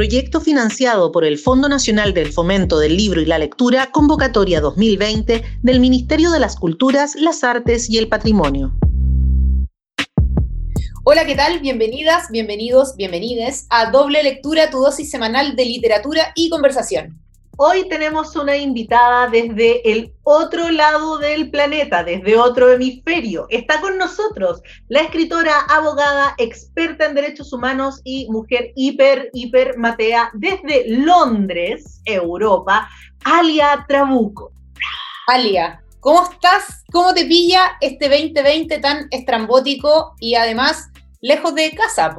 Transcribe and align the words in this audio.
proyecto 0.00 0.40
financiado 0.40 1.12
por 1.12 1.26
el 1.26 1.36
Fondo 1.36 1.68
Nacional 1.68 2.14
del 2.14 2.32
Fomento 2.32 2.78
del 2.78 2.96
Libro 2.96 3.20
y 3.20 3.26
la 3.26 3.38
Lectura, 3.38 3.90
convocatoria 3.92 4.62
2020 4.62 5.42
del 5.60 5.78
Ministerio 5.78 6.30
de 6.30 6.40
las 6.40 6.56
Culturas, 6.56 7.16
las 7.16 7.44
Artes 7.44 7.90
y 7.90 7.98
el 7.98 8.08
Patrimonio. 8.08 8.72
Hola, 11.04 11.26
¿qué 11.26 11.34
tal? 11.34 11.60
Bienvenidas, 11.60 12.28
bienvenidos, 12.30 12.96
bienvenides 12.96 13.66
a 13.68 13.90
Doble 13.90 14.22
Lectura, 14.22 14.70
tu 14.70 14.78
dosis 14.78 15.10
semanal 15.10 15.54
de 15.54 15.66
literatura 15.66 16.32
y 16.34 16.48
conversación. 16.48 17.19
Hoy 17.62 17.86
tenemos 17.90 18.34
una 18.36 18.56
invitada 18.56 19.28
desde 19.28 19.86
el 19.92 20.14
otro 20.22 20.70
lado 20.70 21.18
del 21.18 21.50
planeta, 21.50 22.02
desde 22.02 22.38
otro 22.38 22.70
hemisferio. 22.70 23.44
Está 23.50 23.82
con 23.82 23.98
nosotros 23.98 24.62
la 24.88 25.02
escritora, 25.02 25.66
abogada, 25.68 26.34
experta 26.38 27.04
en 27.04 27.14
derechos 27.14 27.52
humanos 27.52 28.00
y 28.02 28.26
mujer 28.30 28.72
hiper, 28.76 29.28
hiper 29.34 29.76
matea 29.76 30.30
desde 30.32 30.88
Londres, 30.88 32.00
Europa, 32.06 32.88
Alia 33.24 33.84
Trabuco. 33.86 34.52
Alia, 35.26 35.82
¿cómo 36.00 36.22
estás? 36.32 36.82
¿Cómo 36.90 37.12
te 37.12 37.26
pilla 37.26 37.72
este 37.82 38.08
2020 38.08 38.78
tan 38.78 39.06
estrambótico 39.10 40.14
y 40.18 40.34
además 40.34 40.88
lejos 41.20 41.54
de 41.54 41.72
casa? 41.72 42.16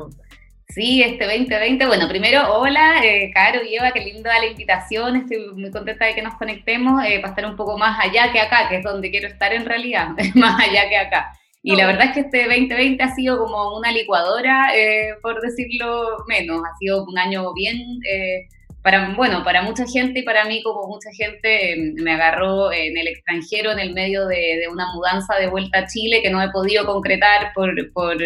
Sí, 0.73 1.03
este 1.03 1.25
2020. 1.25 1.85
Bueno, 1.85 2.07
primero, 2.07 2.55
hola, 2.55 3.03
eh, 3.03 3.30
Caro 3.34 3.59
y 3.61 3.75
Eva, 3.75 3.91
qué 3.91 3.99
linda 3.99 4.39
la 4.39 4.45
invitación. 4.45 5.17
Estoy 5.17 5.53
muy 5.53 5.70
contenta 5.70 6.05
de 6.05 6.16
que 6.16 6.21
nos 6.21 6.35
conectemos 6.35 7.03
eh, 7.03 7.20
para 7.20 7.34
estar 7.34 7.45
un 7.45 7.57
poco 7.57 7.77
más 7.77 7.99
allá 7.99 8.31
que 8.31 8.39
acá, 8.39 8.70
que 8.70 8.77
es 8.77 8.84
donde 8.84 9.11
quiero 9.11 9.27
estar 9.27 9.52
en 9.52 9.66
realidad, 9.66 10.09
más 10.35 10.61
allá 10.61 10.88
que 10.88 10.95
acá. 10.95 11.34
Y 11.61 11.75
la 11.75 11.88
verdad 11.88 12.05
es 12.05 12.11
que 12.13 12.20
este 12.21 12.45
2020 12.45 13.03
ha 13.03 13.13
sido 13.13 13.38
como 13.38 13.77
una 13.77 13.91
licuadora, 13.91 14.73
eh, 14.73 15.16
por 15.21 15.41
decirlo 15.41 16.23
menos. 16.27 16.61
Ha 16.63 16.77
sido 16.77 17.03
un 17.03 17.19
año 17.19 17.53
bien, 17.53 17.77
eh, 18.09 18.47
para, 18.81 19.13
bueno, 19.13 19.44
para 19.44 19.61
mucha 19.63 19.85
gente 19.85 20.22
y 20.22 20.23
para 20.23 20.45
mí, 20.45 20.64
como 20.64 20.88
mucha 20.88 21.09
gente, 21.11 21.75
me 22.02 22.14
agarró 22.14 22.72
en 22.72 22.97
el 22.97 23.09
extranjero, 23.09 23.73
en 23.73 23.80
el 23.80 23.94
medio 23.94 24.25
de, 24.25 24.59
de, 24.61 24.69
una 24.72 24.88
mudanza 24.95 25.36
de 25.36 25.47
vuelta 25.47 25.80
a 25.80 25.88
Chile 25.88 26.22
que 26.23 26.30
no 26.30 26.42
he 26.42 26.49
podido 26.49 26.86
concretar 26.86 27.52
por. 27.53 27.75
por 27.92 28.17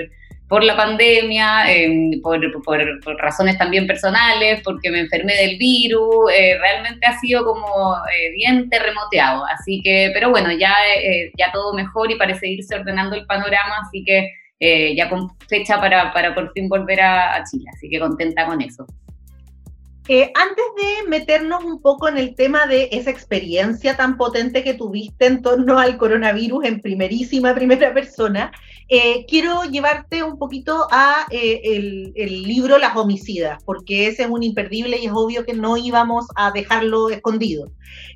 por 0.47 0.63
la 0.63 0.75
pandemia, 0.75 1.71
eh, 1.71 2.19
por, 2.21 2.39
por, 2.63 2.79
razones 3.17 3.57
también 3.57 3.87
personales, 3.87 4.61
porque 4.63 4.91
me 4.91 4.99
enfermé 4.99 5.33
del 5.33 5.57
virus, 5.57 6.31
eh, 6.33 6.57
realmente 6.59 7.05
ha 7.07 7.17
sido 7.19 7.43
como 7.43 7.95
eh, 7.95 8.31
bien 8.31 8.69
terremoteado, 8.69 9.43
así 9.45 9.81
que, 9.83 10.11
pero 10.13 10.29
bueno, 10.29 10.51
ya, 10.51 10.75
eh, 11.01 11.31
ya 11.37 11.51
todo 11.51 11.73
mejor 11.73 12.11
y 12.11 12.15
parece 12.15 12.47
irse 12.47 12.75
ordenando 12.75 13.15
el 13.15 13.25
panorama, 13.25 13.77
así 13.87 14.03
que 14.03 14.29
eh, 14.59 14.95
ya 14.95 15.09
con 15.09 15.35
fecha 15.49 15.79
para, 15.79 16.13
para 16.13 16.35
por 16.35 16.51
fin 16.53 16.69
volver 16.69 17.01
a 17.01 17.43
Chile, 17.49 17.65
así 17.73 17.89
que 17.89 17.99
contenta 17.99 18.45
con 18.45 18.61
eso. 18.61 18.85
Eh, 20.07 20.31
antes 20.35 20.65
de 20.77 21.09
meternos 21.09 21.63
un 21.63 21.81
poco 21.81 22.07
en 22.07 22.17
el 22.17 22.35
tema 22.35 22.67
de 22.67 22.89
esa 22.91 23.09
experiencia 23.09 23.97
tan 23.97 24.17
potente 24.17 24.63
que 24.63 24.75
tuviste 24.75 25.25
en 25.25 25.41
torno 25.41 25.79
al 25.79 25.97
coronavirus 25.97 26.65
en 26.65 26.79
primerísima 26.79 27.55
primera 27.55 27.91
persona, 27.91 28.51
eh, 28.87 29.25
quiero 29.27 29.63
llevarte 29.63 30.21
un 30.21 30.37
poquito 30.37 30.87
a 30.91 31.25
eh, 31.31 31.59
el, 31.63 32.13
el, 32.15 32.43
libro 32.43 32.77
Las 32.77 32.95
homicidas, 32.95 33.63
porque 33.63 34.05
ese 34.05 34.23
es 34.23 34.29
un 34.29 34.43
imperdible 34.43 34.99
y 34.99 35.07
es 35.07 35.11
obvio 35.11 35.43
que 35.43 35.55
no 35.55 35.75
íbamos 35.75 36.27
a 36.35 36.51
dejarlo 36.51 37.09
escondido. 37.09 37.71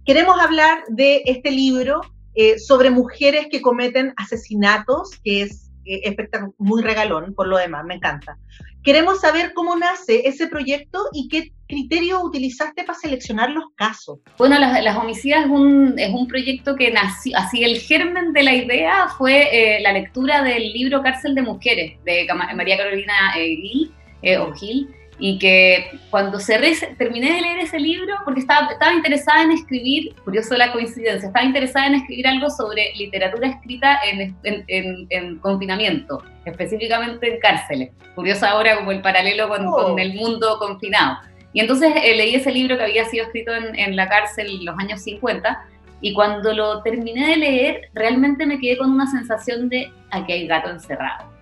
Queremos 0.05 0.39
hablar 0.39 0.83
de 0.89 1.23
este 1.25 1.49
libro 1.49 2.01
eh, 2.35 2.59
sobre 2.59 2.91
mujeres 2.91 3.47
que 3.49 3.61
cometen 3.61 4.13
asesinatos, 4.15 5.19
que 5.23 5.41
es 5.41 5.71
espectacular, 5.85 6.53
muy 6.59 6.83
regalón 6.83 7.33
por 7.33 7.47
lo 7.47 7.57
demás, 7.57 7.83
me 7.83 7.95
encanta. 7.95 8.37
Queremos 8.83 9.19
saber 9.19 9.53
cómo 9.53 9.75
nace 9.75 10.27
ese 10.27 10.47
proyecto 10.47 10.99
y 11.13 11.27
qué 11.27 11.51
criterio 11.67 12.21
utilizaste 12.21 12.83
para 12.83 12.97
seleccionar 12.97 13.51
los 13.51 13.65
casos. 13.75 14.19
Bueno, 14.37 14.57
Las, 14.57 14.83
las 14.83 14.97
Homicidas 14.97 15.45
es 15.45 15.51
un, 15.51 15.99
es 15.99 16.13
un, 16.13 16.27
proyecto 16.27 16.75
que 16.75 16.91
nació, 16.91 17.37
así 17.37 17.63
el 17.63 17.79
germen 17.79 18.33
de 18.33 18.43
la 18.43 18.55
idea 18.55 19.07
fue 19.17 19.49
eh, 19.51 19.81
la 19.81 19.93
lectura 19.93 20.43
del 20.43 20.73
libro 20.73 21.03
Cárcel 21.03 21.35
de 21.35 21.41
Mujeres 21.41 22.03
de 22.05 22.27
María 22.55 22.77
Carolina 22.77 23.13
eh, 23.37 23.89
eh, 24.21 24.37
o 24.37 24.53
Gil, 24.53 24.89
y 25.19 25.37
que 25.37 25.99
cuando 26.09 26.39
cerré, 26.39 26.73
terminé 26.97 27.33
de 27.33 27.41
leer 27.41 27.59
ese 27.59 27.77
libro, 27.77 28.13
porque 28.23 28.39
estaba, 28.39 28.67
estaba 28.71 28.93
interesada 28.93 29.43
en 29.43 29.51
escribir, 29.51 30.15
curioso 30.23 30.55
la 30.55 30.71
coincidencia, 30.71 31.27
estaba 31.27 31.45
interesada 31.45 31.87
en 31.87 31.95
escribir 31.95 32.27
algo 32.27 32.49
sobre 32.49 32.93
literatura 32.95 33.49
escrita 33.49 33.99
en, 34.09 34.35
en, 34.43 34.63
en, 34.67 35.07
en 35.09 35.39
confinamiento, 35.39 36.23
específicamente 36.45 37.33
en 37.33 37.39
cárceles. 37.39 37.91
Curioso 38.15 38.45
ahora 38.45 38.77
como 38.77 38.91
el 38.91 39.01
paralelo 39.01 39.49
con, 39.49 39.67
oh. 39.67 39.73
con 39.73 39.99
el 39.99 40.13
mundo 40.13 40.57
confinado. 40.57 41.17
Y 41.51 41.59
entonces 41.59 41.93
eh, 41.95 42.15
leí 42.15 42.35
ese 42.35 42.51
libro 42.51 42.77
que 42.77 42.83
había 42.83 43.05
sido 43.05 43.25
escrito 43.25 43.51
en, 43.53 43.95
la 43.95 44.07
cárcel 44.07 44.47
en 44.47 44.65
los 44.65 44.77
años 44.79 45.01
50, 45.01 45.65
y 46.01 46.13
cuando 46.13 46.53
lo 46.53 46.81
terminé 46.81 47.27
de 47.27 47.35
leer, 47.35 47.89
realmente 47.93 48.45
me 48.45 48.57
quedé 48.57 48.77
con 48.77 48.89
una 48.89 49.05
sensación 49.07 49.67
de 49.67 49.91
aquí 50.11 50.31
hay 50.31 50.47
gato 50.47 50.69
encerrado 50.69 51.38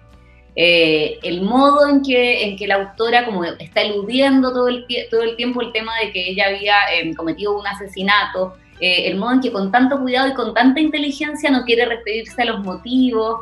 eh, 0.59 1.19
el 1.21 1.43
modo 1.43 1.87
en 1.87 2.01
que, 2.01 2.43
en 2.43 2.57
que 2.57 2.65
la 2.65 2.75
autora 2.77 3.25
como 3.25 3.43
está 3.43 3.81
eludiendo 3.81 4.51
todo 4.51 4.67
el, 4.69 4.87
todo 5.07 5.21
el 5.21 5.35
tiempo 5.35 5.61
el 5.61 5.71
tema 5.71 5.91
de 5.99 6.11
que 6.11 6.31
ella 6.31 6.47
había 6.47 6.73
eh, 6.95 7.13
cometido 7.15 7.59
un 7.59 7.67
asesinato, 7.67 8.55
eh, 8.79 9.03
el 9.05 9.17
modo 9.17 9.33
en 9.33 9.41
que 9.41 9.51
con 9.51 9.71
tanto 9.71 9.99
cuidado 9.99 10.29
y 10.29 10.33
con 10.33 10.55
tanta 10.55 10.79
inteligencia 10.79 11.51
no 11.51 11.63
quiere 11.63 11.85
referirse 11.85 12.41
a 12.41 12.45
los 12.45 12.63
motivos, 12.63 13.41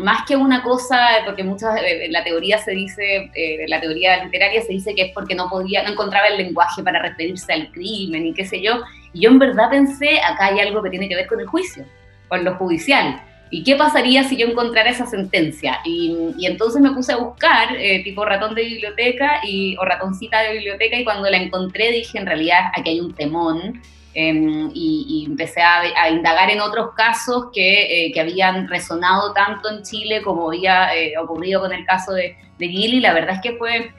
más 0.00 0.24
que 0.26 0.36
una 0.36 0.62
cosa, 0.62 0.96
porque 1.26 1.44
muchas, 1.44 1.78
la 2.08 2.24
teoría 2.24 2.56
se 2.56 2.70
dice, 2.70 3.30
la 3.68 3.78
teoría 3.78 4.24
literaria 4.24 4.62
se 4.62 4.72
dice 4.72 4.94
que 4.94 5.02
es 5.02 5.12
porque 5.12 5.34
no 5.34 5.50
podía, 5.50 5.82
no 5.82 5.90
encontraba 5.90 6.28
el 6.28 6.38
lenguaje 6.38 6.82
para 6.82 7.02
referirse 7.02 7.52
al 7.52 7.70
crimen 7.70 8.26
y 8.26 8.32
qué 8.32 8.46
sé 8.46 8.62
yo, 8.62 8.80
y 9.12 9.20
yo 9.20 9.28
en 9.28 9.38
verdad 9.38 9.68
pensé, 9.68 10.18
acá 10.20 10.46
hay 10.46 10.60
algo 10.60 10.82
que 10.82 10.88
tiene 10.88 11.10
que 11.10 11.16
ver 11.16 11.26
con 11.26 11.40
el 11.40 11.46
juicio, 11.46 11.84
con 12.28 12.42
lo 12.42 12.54
judicial, 12.54 13.20
¿Y 13.50 13.64
qué 13.64 13.74
pasaría 13.74 14.24
si 14.24 14.36
yo 14.36 14.46
encontrara 14.46 14.90
esa 14.90 15.06
sentencia? 15.06 15.80
Y, 15.84 16.32
entonces 16.46 16.80
me 16.80 16.92
puse 16.92 17.12
a 17.12 17.16
buscar, 17.16 17.76
eh, 17.76 18.02
tipo 18.04 18.24
ratón 18.24 18.54
de 18.54 18.64
biblioteca 18.64 19.40
y, 19.44 19.76
o 19.76 19.84
ratoncita 19.84 20.42
de 20.42 20.52
biblioteca, 20.52 20.96
y 20.96 21.04
cuando 21.04 21.28
la 21.28 21.36
encontré 21.36 21.90
dije, 21.90 22.18
en 22.18 22.26
realidad 22.26 22.70
aquí 22.76 22.90
hay 22.90 23.00
un 23.00 23.12
temón, 23.12 23.80
eh, 24.14 24.68
y, 24.74 25.24
empecé 25.28 25.62
a, 25.62 26.10
indagar 26.10 26.50
en 26.50 26.60
otros 26.60 26.94
casos 26.94 27.46
que, 27.52 28.06
eh, 28.06 28.12
que, 28.12 28.20
habían 28.20 28.68
resonado 28.68 29.32
tanto 29.32 29.70
en 29.70 29.82
Chile 29.82 30.22
como 30.22 30.48
había 30.48 30.94
eh, 30.96 31.14
ocurrido 31.16 31.60
con 31.60 31.72
el 31.72 31.84
caso 31.86 32.12
de, 32.12 32.36
de 32.58 32.68
Gil, 32.68 32.94
y 32.94 33.00
la 33.00 33.12
verdad 33.12 33.36
es 33.36 33.40
que 33.40 33.56
fue, 33.56 33.90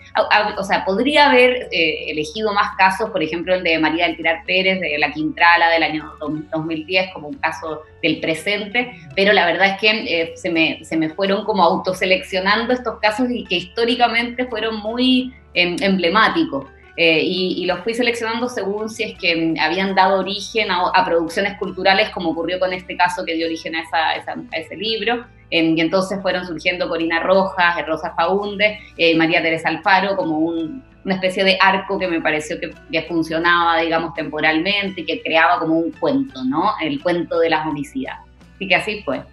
o 0.58 0.64
sea, 0.64 0.86
podría 0.86 1.30
haber 1.30 1.70
eh, 1.72 2.12
elegido 2.12 2.54
más 2.54 2.76
casos, 2.78 3.10
por 3.10 3.24
ejemplo 3.24 3.56
el 3.56 3.64
de 3.64 3.80
María 3.80 4.06
del 4.06 4.18
Pilar 4.18 4.44
Pérez, 4.46 4.80
de 4.80 4.98
la 4.98 5.12
Quintrala 5.12 5.70
del 5.70 5.84
año 5.84 6.14
2010, 6.20 7.14
como 7.14 7.30
un 7.30 7.36
caso 7.36 7.82
del 8.04 8.20
presente, 8.20 8.94
pero 9.16 9.34
la 9.34 9.46
verdad 9.46 9.68
es 9.68 9.80
que 9.80 10.34
se, 10.36 10.50
me, 10.50 10.84
se 10.84 10.98
me 10.98 11.10
fueron 11.10 11.44
como 11.46 11.64
autoseleccionando 11.64 12.74
estos 12.74 13.00
casos 13.00 13.30
y 13.32 13.46
que 13.46 13.56
históricamente 13.56 14.46
fueron 14.46 14.78
muy 14.78 15.34
em, 15.54 15.76
emblemáticos. 15.82 16.66
Eh, 17.04 17.24
y, 17.24 17.64
y, 17.64 17.66
los 17.66 17.80
fui 17.80 17.96
seleccionando 17.96 18.48
según 18.48 18.88
si 18.88 19.02
es 19.02 19.18
que 19.18 19.56
habían 19.60 19.96
dado 19.96 20.20
origen 20.20 20.70
a, 20.70 20.90
a, 20.94 21.04
producciones 21.04 21.58
culturales, 21.58 22.12
como 22.12 22.30
ocurrió 22.30 22.60
con 22.60 22.74
este 22.74 22.96
caso 22.96 23.26
que 23.26 23.34
dio 23.34 23.48
origen 23.48 23.76
a, 23.76 23.82
esa, 23.82 24.16
esa, 24.18 24.34
a 24.34 24.58
ese 24.58 24.76
libro. 24.76 25.26
Eh, 25.50 25.74
y 25.76 25.82
entonces 25.82 26.22
fueron 26.22 26.46
surgiendo 26.46 26.88
Corina 26.88 27.20
Rojas, 27.20 27.84
Rosa 27.88 28.14
Faúndez, 28.16 28.78
eh, 28.98 29.18
María 29.18 29.42
Teresa 29.42 29.70
Alfaro, 29.70 30.16
como 30.16 30.38
un, 30.38 30.84
una 31.04 31.16
especie 31.16 31.44
de 31.44 31.58
arco 31.60 31.98
que 31.98 32.08
me 32.08 32.22
pareció 32.22 32.60
que, 32.60 32.72
que, 32.92 33.02
funcionaba, 33.08 33.82
digamos, 33.82 34.14
temporalmente 34.14 35.02
y 35.02 35.06
que 35.06 35.24
creaba 35.24 35.58
como 35.58 35.80
un 35.80 35.92
cuento, 35.94 36.44
¿no? 36.44 36.74
El 36.84 37.02
cuento 37.02 37.40
de 37.40 37.50
las 37.50 37.66
homicidas. 37.66 38.20
Así 38.54 38.68
que 38.68 38.76
así 38.76 39.02
fue. 39.02 39.24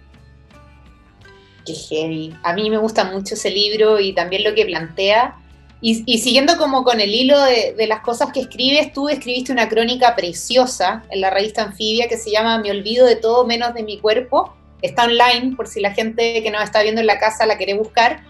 Qué 1.67 1.73
heavy. 1.73 2.33
A 2.41 2.51
mí 2.53 2.67
me 2.71 2.77
gusta 2.77 3.03
mucho 3.03 3.35
ese 3.35 3.51
libro 3.51 3.99
y 3.99 4.13
también 4.13 4.43
lo 4.43 4.55
que 4.55 4.65
plantea 4.65 5.35
y, 5.81 6.03
y, 6.05 6.17
siguiendo 6.19 6.57
como 6.57 6.83
con 6.83 6.99
el 6.99 7.13
hilo 7.13 7.41
de, 7.41 7.73
de, 7.77 7.87
las 7.87 8.01
cosas 8.01 8.31
que 8.33 8.41
escribes, 8.41 8.91
tú 8.91 9.07
escribiste 9.07 9.53
una 9.53 9.69
crónica 9.69 10.13
preciosa 10.15 11.03
en 11.09 11.21
la 11.21 11.29
revista 11.29 11.63
Anfibia 11.63 12.09
que 12.09 12.17
se 12.17 12.31
llama 12.31 12.57
Me 12.57 12.71
olvido 12.71 13.05
de 13.05 13.15
todo 13.15 13.45
menos 13.45 13.73
de 13.73 13.83
mi 13.83 13.97
cuerpo. 13.97 14.53
Está 14.81 15.05
online 15.05 15.55
por 15.55 15.67
si 15.67 15.79
la 15.79 15.93
gente 15.93 16.43
que 16.43 16.51
nos 16.51 16.63
está 16.63 16.83
viendo 16.83 16.99
en 16.99 17.07
la 17.07 17.17
casa 17.17 17.45
la 17.45 17.57
quiere 17.57 17.75
buscar. 17.75 18.23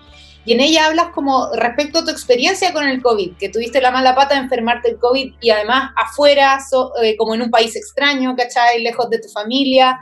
Y 0.46 0.54
en 0.54 0.62
ella 0.62 0.86
hablas 0.86 1.10
como 1.10 1.50
respecto 1.54 2.00
a 2.00 2.06
tu 2.06 2.12
experiencia 2.12 2.72
con 2.72 2.88
el 2.88 3.02
COVID, 3.02 3.38
que 3.38 3.50
tuviste 3.50 3.82
la 3.82 3.92
mala 3.92 4.16
pata 4.16 4.36
de 4.36 4.42
enfermarte 4.42 4.90
del 4.90 5.00
COVID 5.00 5.34
y 5.42 5.50
además 5.50 5.92
afuera, 5.96 6.60
so, 6.68 6.92
eh, 7.02 7.16
como 7.18 7.36
en 7.36 7.42
un 7.42 7.52
país 7.52 7.76
extraño, 7.76 8.36
¿cachai? 8.36 8.82
Lejos 8.82 9.10
de 9.10 9.20
tu 9.20 9.28
familia. 9.30 10.00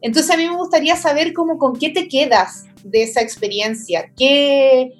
Entonces 0.00 0.30
a 0.32 0.36
mí 0.36 0.48
me 0.48 0.56
gustaría 0.56 0.96
saber 0.96 1.32
cómo, 1.32 1.58
con 1.58 1.78
qué 1.78 1.90
te 1.90 2.08
quedas 2.08 2.64
de 2.82 3.02
esa 3.02 3.20
experiencia. 3.20 4.10
¿Qué, 4.16 4.92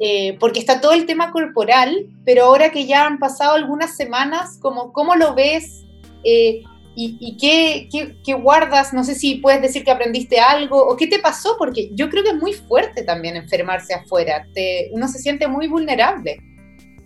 eh, 0.00 0.36
porque 0.40 0.58
está 0.58 0.80
todo 0.80 0.92
el 0.92 1.06
tema 1.06 1.30
corporal, 1.30 2.06
pero 2.24 2.44
ahora 2.44 2.70
que 2.70 2.86
ya 2.86 3.06
han 3.06 3.18
pasado 3.18 3.54
algunas 3.54 3.96
semanas, 3.96 4.58
como, 4.60 4.92
¿cómo 4.92 5.14
lo 5.14 5.34
ves? 5.34 5.84
Eh, 6.24 6.62
¿Y, 6.96 7.16
y 7.20 7.36
qué, 7.36 7.88
qué, 7.90 8.16
qué, 8.24 8.34
guardas? 8.34 8.92
No 8.92 9.02
sé 9.02 9.16
si 9.16 9.36
puedes 9.36 9.60
decir 9.60 9.84
que 9.84 9.90
aprendiste 9.90 10.38
algo 10.38 10.80
o 10.80 10.96
qué 10.96 11.08
te 11.08 11.18
pasó, 11.18 11.56
porque 11.58 11.90
yo 11.92 12.08
creo 12.08 12.22
que 12.22 12.30
es 12.30 12.36
muy 12.36 12.52
fuerte 12.52 13.02
también 13.02 13.36
enfermarse 13.36 13.94
afuera. 13.94 14.46
Te, 14.54 14.90
uno 14.92 15.08
se 15.08 15.18
siente 15.18 15.48
muy 15.48 15.66
vulnerable. 15.66 16.38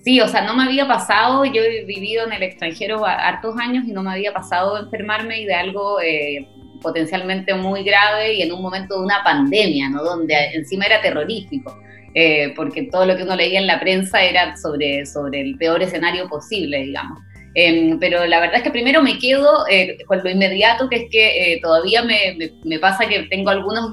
Sí, 0.05 0.21
o 0.21 0.29
sea, 0.29 0.43
no 0.43 0.55
me 0.55 0.65
había 0.65 0.87
pasado, 0.87 1.45
yo 1.45 1.63
he 1.63 1.85
vivido 1.85 2.27
en 2.27 2.33
el 2.33 2.43
extranjero 2.43 3.05
hartos 3.05 3.57
años 3.59 3.85
y 3.87 3.93
no 3.93 4.03
me 4.03 4.13
había 4.13 4.33
pasado 4.33 4.79
enfermarme 4.79 5.41
y 5.41 5.45
de 5.45 5.55
algo 5.55 6.01
eh, 6.01 6.49
potencialmente 6.81 7.55
muy 7.55 7.83
grave 7.83 8.35
y 8.35 8.43
en 8.43 8.53
un 8.53 8.63
momento 8.63 8.99
de 8.99 9.05
una 9.05 9.23
pandemia, 9.25 9.91
¿no? 9.91 10.03
Donde 10.03 10.35
encima 10.55 10.87
era 10.87 11.01
terrorífico, 11.01 11.77
eh, 12.15 12.53
porque 12.57 12.85
todo 12.85 13.07
lo 13.07 13.17
que 13.17 13.23
uno 13.23 13.37
leía 13.37 13.61
en 13.61 13.67
la 13.67 13.81
prensa 13.81 14.23
era 14.23 14.57
sobre, 14.57 15.07
sobre 15.07 15.41
el 15.41 15.57
peor 15.57 15.83
escenario 15.83 16.29
posible, 16.29 16.79
digamos. 16.79 17.19
Em, 17.55 17.99
pero 17.99 18.27
la 18.27 18.41
verdad 18.41 18.57
es 18.57 18.63
que 18.63 18.71
primero 18.71 19.03
me 19.03 19.19
quedo 19.19 19.67
eh, 19.69 19.97
con 20.07 20.23
lo 20.23 20.31
inmediato, 20.31 20.89
que 20.89 20.97
es 20.97 21.05
que 21.11 21.59
todavía 21.63 22.03
me, 22.03 22.37
me, 22.65 22.79
pasa 22.79 23.09
que 23.09 23.25
tengo 23.25 23.51
algunas 23.51 23.85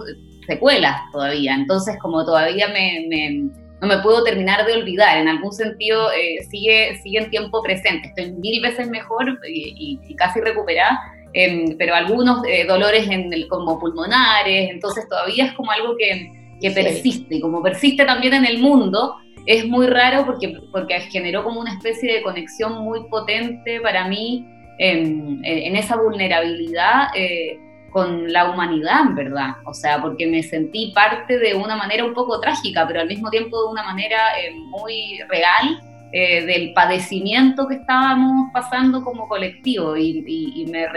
secuelas 0.46 1.02
todavía, 1.12 1.56
entonces 1.56 1.98
como 2.00 2.26
todavía 2.26 2.68
me 2.68 3.50
no 3.82 3.88
me 3.88 4.00
puedo 4.00 4.24
terminar 4.24 4.66
de 4.66 4.74
olvidar, 4.74 5.18
en 5.18 5.28
algún 5.28 5.52
sentido 5.52 6.12
eh, 6.12 6.44
sigue, 6.50 6.98
sigue 7.02 7.20
en 7.20 7.30
tiempo 7.30 7.62
presente, 7.62 8.08
estoy 8.08 8.32
mil 8.34 8.62
veces 8.62 8.90
mejor 8.90 9.40
y, 9.48 10.16
casi 10.16 10.40
recuperada, 10.40 11.00
em, 11.34 11.78
pero 11.78 11.94
algunos 11.94 12.46
eh, 12.48 12.66
dolores 12.66 13.08
en 13.10 13.34
el, 13.34 13.48
como 13.48 13.80
pulmonares, 13.80 14.70
entonces 14.72 15.08
todavía 15.10 15.46
es 15.46 15.54
como 15.54 15.72
algo 15.72 15.96
que, 15.98 16.32
que 16.62 16.72
persiste, 16.72 17.36
y 17.36 17.42
como 17.42 17.62
persiste 17.62 18.06
también 18.06 18.34
en 18.34 18.46
el 18.46 18.60
mundo, 18.60 19.16
es 19.46 19.68
muy 19.68 19.88
raro 19.88 20.26
porque, 20.26 20.58
porque 20.72 21.00
generó 21.02 21.44
como 21.44 21.62
una 21.62 21.74
especie 21.74 22.14
de 22.14 22.22
conexión 22.22 22.84
muy 22.84 23.08
potente 23.10 23.80
para 23.82 24.08
mí 24.08 24.46
en, 24.80 25.40
en 25.44 25.76
esa 25.76 25.98
vulnerabilidad. 25.98 27.10
Eh, 27.16 27.60
con 27.96 28.30
la 28.34 28.50
humanidad, 28.50 29.04
en 29.08 29.16
verdad. 29.16 29.52
O 29.64 29.74
sea, 29.74 30.02
porque 30.02 30.28
me 30.28 30.44
sentí 30.44 30.92
parte 30.94 31.40
de 31.40 31.56
una 31.56 31.78
manera 31.78 32.04
un 32.04 32.14
poco 32.14 32.42
trágica, 32.42 32.86
pero 32.86 33.00
al 33.00 33.08
mismo 33.08 33.30
tiempo 33.30 33.58
de 33.58 33.72
una 33.72 33.84
manera 33.84 34.38
eh, 34.38 34.52
muy 34.52 35.18
real 35.30 35.80
eh, 36.12 36.46
del 36.46 36.74
padecimiento 36.74 37.68
que 37.68 37.76
estábamos 37.76 38.50
pasando 38.54 39.04
como 39.04 39.28
colectivo 39.28 39.98
y, 39.98 40.66
me, 40.72 40.88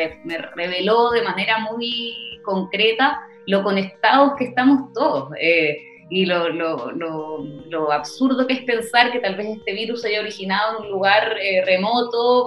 reveló 0.54 1.10
de 1.10 1.22
manera 1.22 1.58
muy 1.58 2.14
concreta 2.44 3.18
lo 3.46 3.62
conectados 3.62 4.32
que 4.38 4.44
estamos 4.44 4.92
todos. 4.92 5.30
Eh, 5.40 5.78
y 6.10 6.24
lo, 6.24 7.92
absurdo 7.92 8.46
que 8.46 8.54
es 8.54 8.62
pensar 8.62 9.12
que 9.12 9.20
tal 9.20 9.36
vez 9.36 9.46
este 9.58 9.74
virus 9.74 10.04
haya 10.04 10.20
originado 10.20 10.78
en 10.78 10.84
un 10.86 10.90
lugar 10.92 11.36
remoto, 11.66 12.46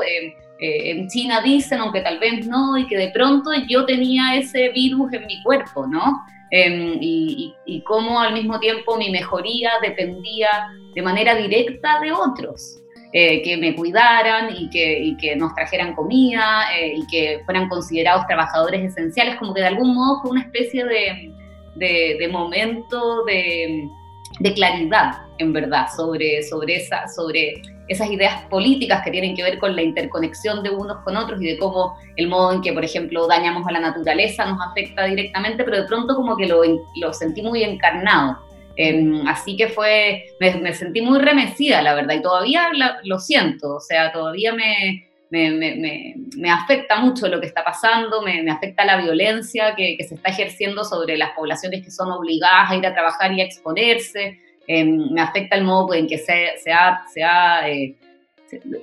eh, 0.61 0.91
en 0.91 1.07
China 1.07 1.41
dicen, 1.41 1.79
aunque 1.79 2.01
tal 2.01 2.19
vez 2.19 2.45
no, 2.45 2.77
y 2.77 2.85
que 2.85 2.95
de 2.95 3.09
pronto 3.09 3.49
yo 3.67 3.83
tenía 3.85 4.35
ese 4.35 4.69
virus 4.69 5.11
en 5.11 5.25
mi 5.25 5.41
cuerpo, 5.41 5.87
¿no? 5.87 6.21
Em, 6.51 6.97
y, 7.01 7.55
y, 7.65 7.81
cómo 7.81 8.19
al 8.19 8.33
mismo 8.33 8.59
tiempo 8.59 8.95
mi 8.95 9.09
mejoría 9.09 9.71
dependía 9.81 10.49
de 10.93 11.01
manera 11.01 11.35
directa 11.35 11.99
de 11.99 12.11
otros, 12.11 12.81
eh, 13.13 13.41
que 13.43 13.57
me 13.57 13.75
cuidaran 13.75 14.55
y 14.55 14.69
que, 14.69 15.35
nos 15.35 15.53
trajeran 15.53 15.95
comida 15.95 16.63
eh, 16.77 16.93
y 16.95 17.07
que 17.07 17.41
fueran 17.45 17.67
considerados 17.67 18.25
trabajadores 18.27 18.83
esenciales, 18.83 19.35
como 19.35 19.53
que 19.53 19.61
de 19.61 19.67
algún 19.67 19.93
modo 19.93 20.21
fue 20.21 20.31
una 20.31 20.41
especie 20.41 20.85
de, 20.85 21.33
de, 21.75 22.27
momento 22.29 23.25
de, 23.25 23.89
claridad, 24.55 25.23
en 25.39 25.51
verdad, 25.51 25.87
sobre, 25.95 26.41
sobre, 26.43 26.77
esa, 26.77 27.07
sobre 27.09 27.61
esas 27.89 28.09
ideas 28.09 28.43
políticas 28.45 29.03
que 29.03 29.11
tienen 29.11 29.35
que 29.35 29.43
ver 29.43 29.59
con 29.59 29.75
la 29.75 29.81
interconexión 29.81 30.63
de 30.63 30.69
unos 30.69 31.03
con 31.03 31.17
otros 31.17 31.41
y 31.41 31.47
de 31.47 31.57
cómo 31.57 31.97
el 32.15 32.29
modo 32.29 32.53
en 32.53 32.61
que, 32.61 32.71
por 32.71 32.85
ejemplo, 32.85 33.27
dañamos 33.27 33.67
a 33.67 33.71
la 33.73 33.81
naturaleza 33.81 34.45
nos 34.45 34.59
afecta 34.65 35.03
directamente, 35.03 35.65
pero 35.65 35.81
de 35.81 35.87
pronto 35.87 36.15
como 36.15 36.37
que 36.37 36.47
lo 36.47 37.13
sentí 37.13 37.41
muy 37.41 37.63
encarnado. 37.63 38.37
Em, 38.75 39.27
así 39.27 39.55
que 39.57 39.67
fue, 39.67 40.25
me, 40.39 40.73
sentí 40.73 41.01
muy 41.01 41.19
remecida, 41.19 41.81
la 41.81 41.93
verdad, 41.93 42.15
y 42.15 42.21
todavía 42.21 42.69
lo 43.03 43.19
siento, 43.19 43.75
o 43.75 43.79
sea, 43.79 44.11
todavía 44.11 44.53
me, 44.53 45.07
me, 45.29 46.15
me, 46.37 46.49
afecta 46.49 46.97
mucho 46.97 47.27
lo 47.27 47.39
que 47.39 47.47
está 47.47 47.63
pasando, 47.63 48.21
me, 48.21 48.49
afecta 48.49 48.85
la 48.85 48.97
violencia 48.97 49.75
que, 49.75 49.97
que, 49.97 50.03
se 50.03 50.15
está 50.15 50.29
ejerciendo 50.29 50.83
sobre 50.83 51.17
las 51.17 51.31
poblaciones 51.31 51.83
que 51.83 51.91
son 51.91 52.11
obligadas 52.11 52.71
a 52.71 52.75
ir 52.75 52.85
a 52.85 52.93
trabajar 52.93 53.31
y 53.33 53.41
a 53.41 53.45
exponerse, 53.45 54.39
Em, 54.67 55.11
me 55.11 55.21
afecta 55.21 55.57
el 55.57 55.63
modo 55.63 55.93
en 55.93 56.07
que 56.07 56.17
se, 56.17 56.57
se 56.63 56.71
ha, 56.71 57.03
se 57.13 57.23
ha 57.23 57.69
eh, 57.69 57.95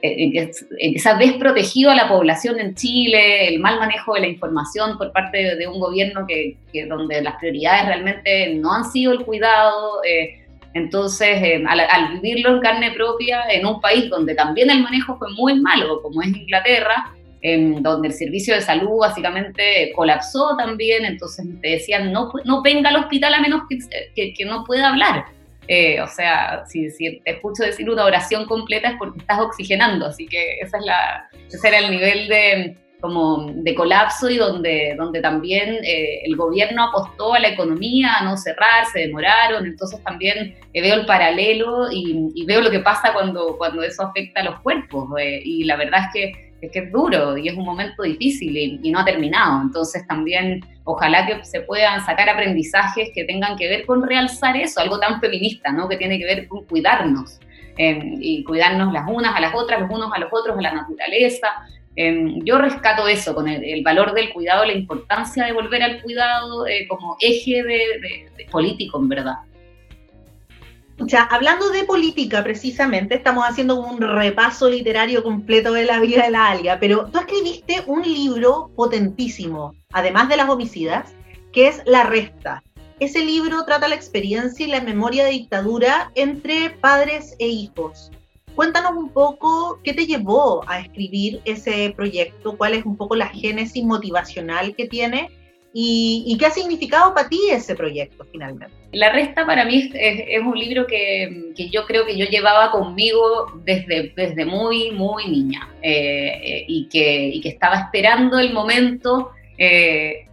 en 0.03 0.33
que, 0.33 0.99
se 0.99 1.09
ha 1.09 1.15
desprotegido 1.15 1.91
a 1.91 1.95
la 1.95 2.09
población 2.09 2.59
en 2.61 2.75
Chile, 2.75 3.49
el 3.49 3.61
mal 3.61 3.79
manejo 3.79 4.15
de 4.15 4.21
la 4.21 4.27
información 4.29 4.97
por 4.99 5.13
parte 5.13 5.57
de, 5.57 5.69
un 5.69 5.79
gobierno 5.79 6.27
que, 6.27 6.57
donde 6.87 7.23
las 7.23 7.37
prioridades 7.37 7.87
realmente 7.87 8.55
no 8.55 8.73
han 8.73 8.85
sido 8.85 9.13
el 9.13 9.25
cuidado. 9.25 10.03
Eh, 10.05 10.45
entonces, 10.75 11.63
al, 11.67 12.21
vivirlo 12.21 12.57
en 12.57 12.61
carne 12.61 12.93
propia 12.93 13.43
en 13.51 13.67
un 13.67 13.81
país 13.81 14.09
donde 14.11 14.35
también 14.35 14.71
el 14.71 14.83
manejo 14.83 15.17
fue 15.19 15.33
muy 15.33 15.61
malo, 15.61 16.01
como 16.03 16.23
es 16.23 16.29
Inglaterra, 16.29 17.15
donde 17.81 18.09
el 18.09 18.15
servicio 18.15 18.55
de 18.55 18.61
salud 18.61 18.99
básicamente 19.01 19.93
colapsó 19.95 20.57
también, 20.57 21.05
entonces 21.05 21.47
te 21.63 21.71
decían, 21.71 22.13
no, 22.13 22.33
no 22.45 22.63
venga 22.63 22.91
al 22.91 22.97
hospital 22.97 23.35
a 23.35 23.41
menos 23.41 23.63
que, 24.15 24.35
que 24.35 24.45
no 24.45 24.65
pueda 24.65 24.91
hablar. 24.91 25.25
Eh, 25.69 26.01
o 26.01 26.07
sea, 26.07 26.65
si, 26.67 26.89
te 26.97 27.31
escucho 27.31 27.63
decir 27.63 27.91
una 27.91 28.05
oración 28.05 28.47
completa 28.47 28.89
es 28.89 28.97
porque 28.99 29.19
estás 29.21 29.39
oxigenando, 29.39 30.07
así 30.07 30.27
que 30.27 30.59
esa 30.61 30.79
es 30.79 30.85
la, 30.85 31.29
ese 31.47 31.69
era 31.69 31.79
el 31.79 31.91
nivel 31.91 32.27
de, 32.27 32.77
como 33.03 33.53
de 33.53 33.75
colapso 33.75 34.31
y 34.31 34.39
donde, 34.39 34.95
donde 34.97 35.21
también 35.21 35.79
eh, 35.85 36.23
el 36.25 36.37
gobierno 36.37 36.85
apostó 36.85 37.35
a 37.35 37.39
la 37.39 37.49
economía, 37.49 38.15
a 38.15 38.25
no 38.25 38.39
cerrar, 38.39 38.87
se 38.91 39.01
demoraron, 39.01 39.67
entonces 39.67 40.03
también 40.03 40.57
eh, 40.73 40.81
veo 40.81 40.95
el 40.95 41.05
paralelo 41.05 41.93
y, 41.93 42.45
veo 42.47 42.63
lo 42.63 42.71
que 42.71 42.81
pasa 42.81 43.13
cuando, 43.13 43.59
cuando 43.59 43.83
eso 43.83 44.03
afecta 44.05 44.41
a 44.41 44.45
los 44.45 44.61
cuerpos 44.61 45.07
y 45.45 45.65
la 45.65 45.77
verdad 45.77 46.01
es 46.07 46.13
que 46.15 46.48
es 46.61 46.71
que 46.73 46.81
es 46.81 46.93
duro 46.93 47.37
y 47.37 47.49
es 47.49 47.57
un 47.57 47.65
momento 47.65 48.03
difícil 48.03 48.57
y, 48.57 48.91
no 48.91 49.01
ha 49.01 49.05
terminado. 49.05 49.63
Entonces 49.63 50.07
también 50.07 50.65
ojalá 50.85 51.27
que 51.27 51.45
se 51.45 51.61
puedan 51.61 52.05
sacar 52.05 52.29
aprendizajes 52.29 53.11
que 53.15 53.25
tengan 53.25 53.57
que 53.57 53.69
ver 53.69 53.87
con 53.87 54.07
realzar 54.07 54.57
eso, 54.57 54.81
algo 54.81 54.99
tan 54.99 55.21
feminista, 55.21 55.71
¿no? 55.73 55.89
Que 55.89 55.97
tiene 55.97 56.19
que 56.19 56.25
ver 56.25 56.49
con 56.49 56.65
cuidarnos 56.65 57.39
em, 57.77 58.17
y 58.21 58.43
cuidarnos 58.45 58.93
las 58.93 59.09
unas 59.09 59.37
a 59.37 59.41
las 59.41 59.55
otras, 59.55 59.81
los 59.81 59.91
unos 59.91 60.13
a 60.13 60.19
los 60.19 60.31
otros, 60.33 60.59
a 60.59 60.63
la 60.63 60.73
naturaleza. 60.73 61.49
Em, 61.97 62.45
yo 62.45 62.59
rescato 62.59 63.07
eso, 63.09 63.35
con 63.35 63.49
el, 63.49 63.83
valor 63.83 64.15
del 64.15 64.33
cuidado, 64.33 64.65
la 64.65 64.73
importancia 64.73 65.45
de 65.45 65.53
volver 65.53 65.83
al 65.83 66.01
cuidado 66.03 66.67
eh, 66.67 66.87
como 66.89 67.17
eje 67.21 67.63
de 67.63 68.47
político, 68.51 68.99
en 68.99 69.09
verdad 69.09 69.35
hablando 71.31 71.71
de 71.71 71.85
política 71.85 72.43
precisamente, 72.43 73.15
estamos 73.15 73.45
haciendo 73.45 73.81
un 73.81 74.01
repaso 74.01 74.69
literario 74.69 75.23
completo 75.23 75.73
de 75.73 75.85
la 75.85 76.01
vida 76.01 76.25
de 76.25 76.31
la 76.31 76.51
alga, 76.51 76.79
pero 76.81 77.07
tú 77.07 77.19
escribiste 77.19 77.83
un 77.87 78.03
libro 78.03 78.71
potentísimo, 78.77 79.75
además 79.93 80.29
de 80.29 80.37
las 80.37 80.49
homicidas, 80.49 81.15
que 81.53 81.69
es 81.69 81.83
La 81.87 82.05
Resta. 82.05 82.63
Ese 83.01 83.25
libro 83.25 83.65
trata 83.65 83.89
la 83.89 83.95
experiencia 83.95 84.67
y 84.67 84.71
la 84.71 84.81
memoria 84.81 85.25
de 85.25 85.31
dictadura 85.31 86.11
entre 86.15 86.71
padres 86.71 87.37
e 87.39 87.47
hijos. 87.47 88.11
Cuéntanos 88.57 88.93
un 88.97 89.11
poco 89.11 89.79
qué 89.85 89.93
te 89.95 90.05
llevó 90.05 90.69
a 90.69 90.81
escribir 90.81 91.41
ese 91.45 91.95
proyecto, 91.97 92.57
cuál 92.57 92.75
es 92.75 92.85
un 92.85 92.97
poco 92.97 93.15
la 93.15 93.29
génesis 93.29 93.85
motivacional 93.85 94.75
que 94.75 94.89
tiene 94.89 95.31
y, 95.81 96.37
qué 96.39 96.47
ha 96.47 96.51
significado 96.51 97.15
para 97.15 97.29
ti 97.29 97.39
ese 97.53 97.77
proyecto 97.77 98.27
finalmente. 98.33 98.75
La 98.91 99.13
Resta 99.13 99.47
para 99.47 99.65
mí 99.65 99.91
es, 99.95 100.41
un 100.41 100.59
libro 100.59 100.89
que, 100.89 101.53
yo 101.71 101.87
creo 101.87 102.05
que 102.05 102.17
yo 102.17 102.27
llevaba 102.27 102.73
conmigo 102.73 103.53
desde, 103.65 104.13
desde 104.17 104.45
muy, 104.45 104.91
muy 104.91 105.29
niña 105.29 105.69
eh, 105.83 106.41
eh, 106.43 106.65
y, 106.67 106.89
que, 106.89 107.39
que, 107.41 107.49
estaba 107.49 107.77
esperando 107.77 108.41
el 108.41 108.53
momento 108.53 109.31
eh, 109.57 110.28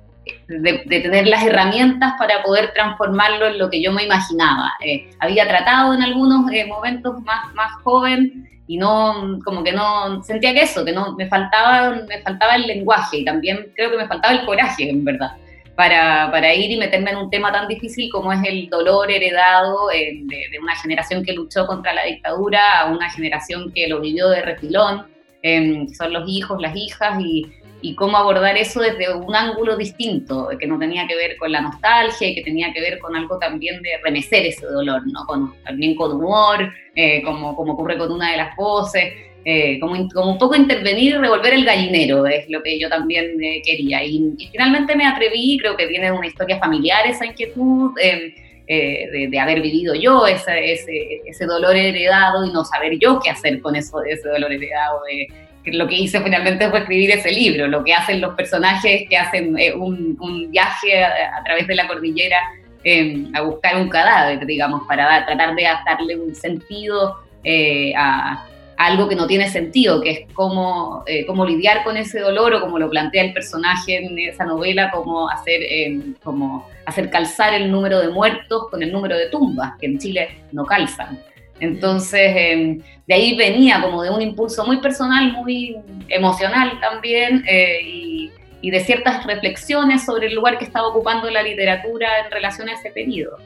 de, 0.47 0.99
tener 1.01 1.27
las 1.27 1.43
herramientas 1.43 2.13
para 2.17 2.43
poder 2.43 2.71
transformarlo 2.73 3.47
en 3.47 3.57
lo 3.57 3.69
que 3.69 3.81
yo 3.81 3.91
me 3.91 4.03
imaginaba. 4.03 4.71
había 5.19 5.47
tratado 5.47 5.93
en 5.93 6.01
algunos 6.01 6.45
momentos 6.67 7.21
más, 7.21 7.53
más 7.53 7.71
joven 7.83 8.49
y 8.67 8.77
no, 8.77 9.39
como 9.43 9.63
que 9.63 9.71
no, 9.71 10.23
sentía 10.23 10.53
que 10.53 10.63
eso, 10.63 10.83
que 10.83 10.91
no, 10.91 11.13
me 11.15 11.27
faltaba, 11.27 11.91
me 12.07 12.21
faltaba 12.21 12.55
el 12.55 12.63
lenguaje 12.63 13.17
y 13.17 13.25
también 13.25 13.71
creo 13.75 13.91
que 13.91 13.97
me 13.97 14.07
faltaba 14.07 14.33
el 14.33 14.45
coraje, 14.45 14.89
en 14.89 15.05
verdad, 15.05 15.33
para, 15.75 16.31
para 16.31 16.53
ir 16.53 16.71
y 16.71 16.77
meterme 16.77 17.11
en 17.11 17.17
un 17.17 17.29
tema 17.29 17.51
tan 17.51 17.67
difícil 17.67 18.09
como 18.11 18.33
es 18.33 18.39
el 18.43 18.67
dolor 18.69 19.11
heredado 19.11 19.91
eh, 19.91 20.21
de, 20.23 20.59
una 20.59 20.75
generación 20.75 21.23
que 21.23 21.33
luchó 21.33 21.67
contra 21.67 21.93
la 21.93 22.05
dictadura 22.05 22.81
a 22.81 22.85
una 22.91 23.09
generación 23.09 23.71
que 23.71 23.87
lo 23.87 24.01
vivió 24.01 24.29
de 24.29 24.41
refilón, 24.41 25.05
eh, 25.43 25.85
son 25.95 26.13
los 26.13 26.27
hijos, 26.27 26.59
las 26.59 26.75
hijas 26.75 27.19
y, 27.19 27.45
y 27.85 27.93
cómo 27.93 28.17
abordar 28.17 28.57
eso 28.57 28.81
desde 28.81 29.13
un 29.13 29.35
ángulo 29.35 29.77
distinto, 29.77 30.49
que 30.59 30.65
no 30.65 30.79
tenía 30.79 31.05
que 31.05 31.15
ver 31.15 31.37
con 31.37 31.51
la 31.51 31.61
nostalgia 31.61 32.27
y 32.27 32.33
que 32.33 32.41
tenía 32.41 32.73
que 32.73 32.81
ver 32.81 32.97
con 32.97 33.15
algo 33.15 33.37
también 33.37 33.79
de 33.83 33.91
remecer 34.03 34.43
ese 34.43 34.65
dolor, 34.65 35.03
¿no? 35.05 35.23
Con, 35.27 35.53
también 35.63 35.93
con 35.95 36.13
humor, 36.13 36.73
eh, 36.95 37.21
como, 37.21 37.55
como 37.55 37.73
ocurre 37.73 37.95
con 37.99 38.11
una 38.11 38.31
de 38.31 38.37
las 38.37 38.55
voces, 38.55 39.13
eh, 39.45 39.79
como, 39.79 40.09
como, 40.09 40.31
un 40.31 40.39
poco 40.39 40.55
intervenir 40.55 41.13
y 41.13 41.17
revolver 41.17 41.53
el 41.53 41.63
gallinero, 41.63 42.25
es 42.25 42.49
lo 42.49 42.63
que 42.63 42.79
yo 42.79 42.89
también 42.89 43.39
eh, 43.39 43.61
quería. 43.63 44.03
Y, 44.03 44.35
finalmente 44.51 44.95
me 44.95 45.05
atreví, 45.05 45.59
creo 45.59 45.77
que 45.77 45.85
viene 45.85 46.07
de 46.07 46.11
una 46.13 46.25
historia 46.25 46.57
familiar 46.57 47.05
esa 47.05 47.27
inquietud, 47.27 47.91
de, 47.95 49.27
de, 49.29 49.39
haber 49.39 49.61
vivido 49.61 49.93
yo 49.93 50.25
ese, 50.25 50.73
ese, 50.73 51.45
dolor 51.45 51.75
heredado 51.75 52.43
y 52.43 52.51
no 52.51 52.65
saber 52.65 52.97
yo 52.97 53.19
qué 53.23 53.29
hacer 53.29 53.61
con 53.61 53.75
eso, 53.75 54.03
ese 54.03 54.27
dolor 54.27 54.51
heredado. 54.51 55.01
Lo 55.65 55.87
que 55.87 55.95
hice 55.95 56.21
finalmente 56.21 56.69
fue 56.69 56.79
escribir 56.79 57.11
ese 57.11 57.31
libro, 57.31 57.67
lo 57.67 57.83
que 57.83 57.93
hacen 57.93 58.21
los 58.21 58.35
personajes 58.35 59.03
que 59.09 59.17
hacen 59.17 59.55
un, 59.75 60.17
un, 60.19 60.51
viaje 60.51 61.03
a, 61.03 61.43
través 61.43 61.67
de 61.67 61.75
la 61.75 61.87
cordillera 61.87 62.37
eh, 62.83 63.25
a 63.33 63.41
buscar 63.41 63.77
un 63.77 63.89
cadáver, 63.89 64.45
digamos, 64.45 64.83
para 64.87 65.25
tratar 65.25 65.55
de 65.55 65.63
darle 65.63 66.17
un 66.17 66.35
sentido 66.35 67.17
eh, 67.43 67.93
a, 67.97 68.45
algo 68.77 69.09
que 69.09 69.15
no 69.15 69.25
tiene 69.25 69.49
sentido, 69.49 70.01
que 70.01 70.11
es 70.11 70.19
cómo, 70.33 71.03
eh, 71.07 71.25
cómo, 71.25 71.45
lidiar 71.45 71.83
con 71.83 71.97
ese 71.97 72.19
dolor 72.19 72.53
o 72.53 72.61
como 72.61 72.77
lo 72.77 72.89
plantea 72.89 73.23
el 73.23 73.33
personaje 73.33 73.97
en 73.97 74.19
esa 74.19 74.45
novela, 74.45 74.91
cómo 74.91 75.29
hacer, 75.29 75.61
como 76.23 76.67
hacer 76.85 77.09
calzar 77.09 77.53
el 77.53 77.71
número 77.71 77.99
de 78.01 78.09
muertos 78.09 78.69
con 78.69 78.83
el 78.83 78.91
número 78.91 79.17
de 79.17 79.29
tumbas, 79.29 79.73
que 79.79 79.87
en 79.87 79.97
Chile 79.97 80.41
no 80.51 80.65
calzan. 80.65 81.19
Entonces, 81.59 82.83
de 83.07 83.13
ahí 83.13 83.37
venía 83.37 83.81
como 83.81 84.03
de 84.03 84.09
un 84.09 84.21
impulso 84.21 84.65
muy 84.65 84.77
personal, 84.77 85.31
muy 85.33 85.77
emocional 86.09 86.79
también, 86.81 87.45
y, 87.47 88.29
y, 88.61 88.71
de 88.71 88.79
ciertas 88.81 89.25
reflexiones 89.25 90.05
sobre 90.05 90.27
el 90.27 90.35
lugar 90.35 90.57
que 90.57 90.65
estaba 90.65 90.87
ocupando 90.87 91.29
la 91.29 91.43
literatura 91.43 92.07
en 92.25 92.31
relación 92.31 92.67
a 92.67 92.73
ese 92.73 92.91
periodo. 92.91 93.37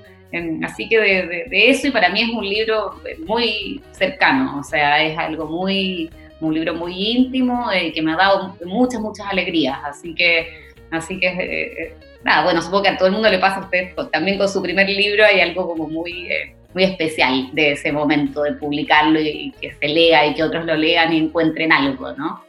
Así 0.64 0.88
que 0.88 1.00
de, 1.00 1.70
eso, 1.70 1.88
y 1.88 1.92
para 1.92 2.10
mí 2.10 2.22
es 2.22 2.30
un 2.30 2.48
libro 2.48 3.02
muy 3.26 3.82
cercano, 3.92 4.60
o 4.60 4.64
sea, 4.64 5.04
es 5.04 5.18
algo 5.18 5.46
muy, 5.48 6.10
un 6.40 6.54
libro 6.54 6.76
muy 6.76 6.94
íntimo 6.94 7.72
eh, 7.72 7.92
que 7.92 8.02
me 8.02 8.14
ha 8.14 8.18
dado 8.18 8.56
muchas, 8.64 9.02
muchas 9.02 9.26
alegrías. 9.28 9.80
Así 9.84 10.14
que, 10.14 10.48
así 10.92 11.20
que 11.20 11.28
eh, 11.28 11.64
eh, 11.64 11.96
nada, 12.24 12.44
bueno, 12.44 12.62
supongo 12.62 12.84
que 12.84 12.90
a 12.90 12.98
todo 12.98 13.08
el 13.08 13.14
mundo 13.14 13.30
le 13.30 13.40
pasa 13.40 13.58
a 13.58 13.62
usted 13.62 13.96
también 14.12 14.38
con 14.38 14.48
su 14.48 14.62
primer 14.62 14.88
libro, 14.88 15.26
hay 15.26 15.42
algo 15.42 15.68
como 15.68 15.88
muy, 15.88 16.30
muy 16.74 16.84
especial 16.84 17.50
de 17.54 17.74
ese 17.74 17.92
momento 17.92 18.44
de 18.44 18.54
publicarlo 18.54 19.20
y, 19.20 19.54
que 19.60 19.74
se 19.74 19.88
lea 19.88 20.28
y 20.28 20.34
que 20.36 20.44
otros 20.44 20.66
lo 20.66 20.76
lean 20.76 21.14
y 21.14 21.18
encuentren 21.18 21.72
algo, 21.72 22.14
¿no? 22.14 22.44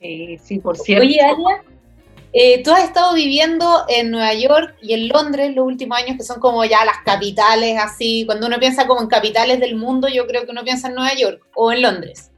sí, 0.00 0.58
por 0.60 0.76
cierto. 0.76 1.04
Oye, 1.04 1.20
Alia, 1.20 1.62
eh, 2.32 2.62
tú 2.62 2.70
has 2.70 2.84
estado 2.84 3.14
viviendo 3.14 3.84
en 3.88 4.10
Nueva 4.10 4.34
York 4.34 4.76
y 4.82 4.92
en 4.92 5.08
Londres 5.08 5.54
los 5.54 5.66
últimos 5.66 5.98
años, 5.98 6.16
que 6.16 6.22
son 6.22 6.38
como 6.38 6.64
ya 6.64 6.84
las 6.84 6.98
capitales, 7.04 7.78
así, 7.80 8.24
cuando 8.26 8.46
uno 8.46 8.58
piensa 8.58 8.86
como 8.86 9.00
en 9.00 9.08
capitales 9.08 9.58
del 9.58 9.74
mundo, 9.74 10.06
yo 10.08 10.26
creo 10.26 10.44
que 10.44 10.50
uno 10.50 10.62
piensa 10.62 10.88
en 10.88 10.94
Nueva 10.96 11.14
York 11.14 11.40
o 11.54 11.72
en 11.72 11.82
Londres. 11.82 12.30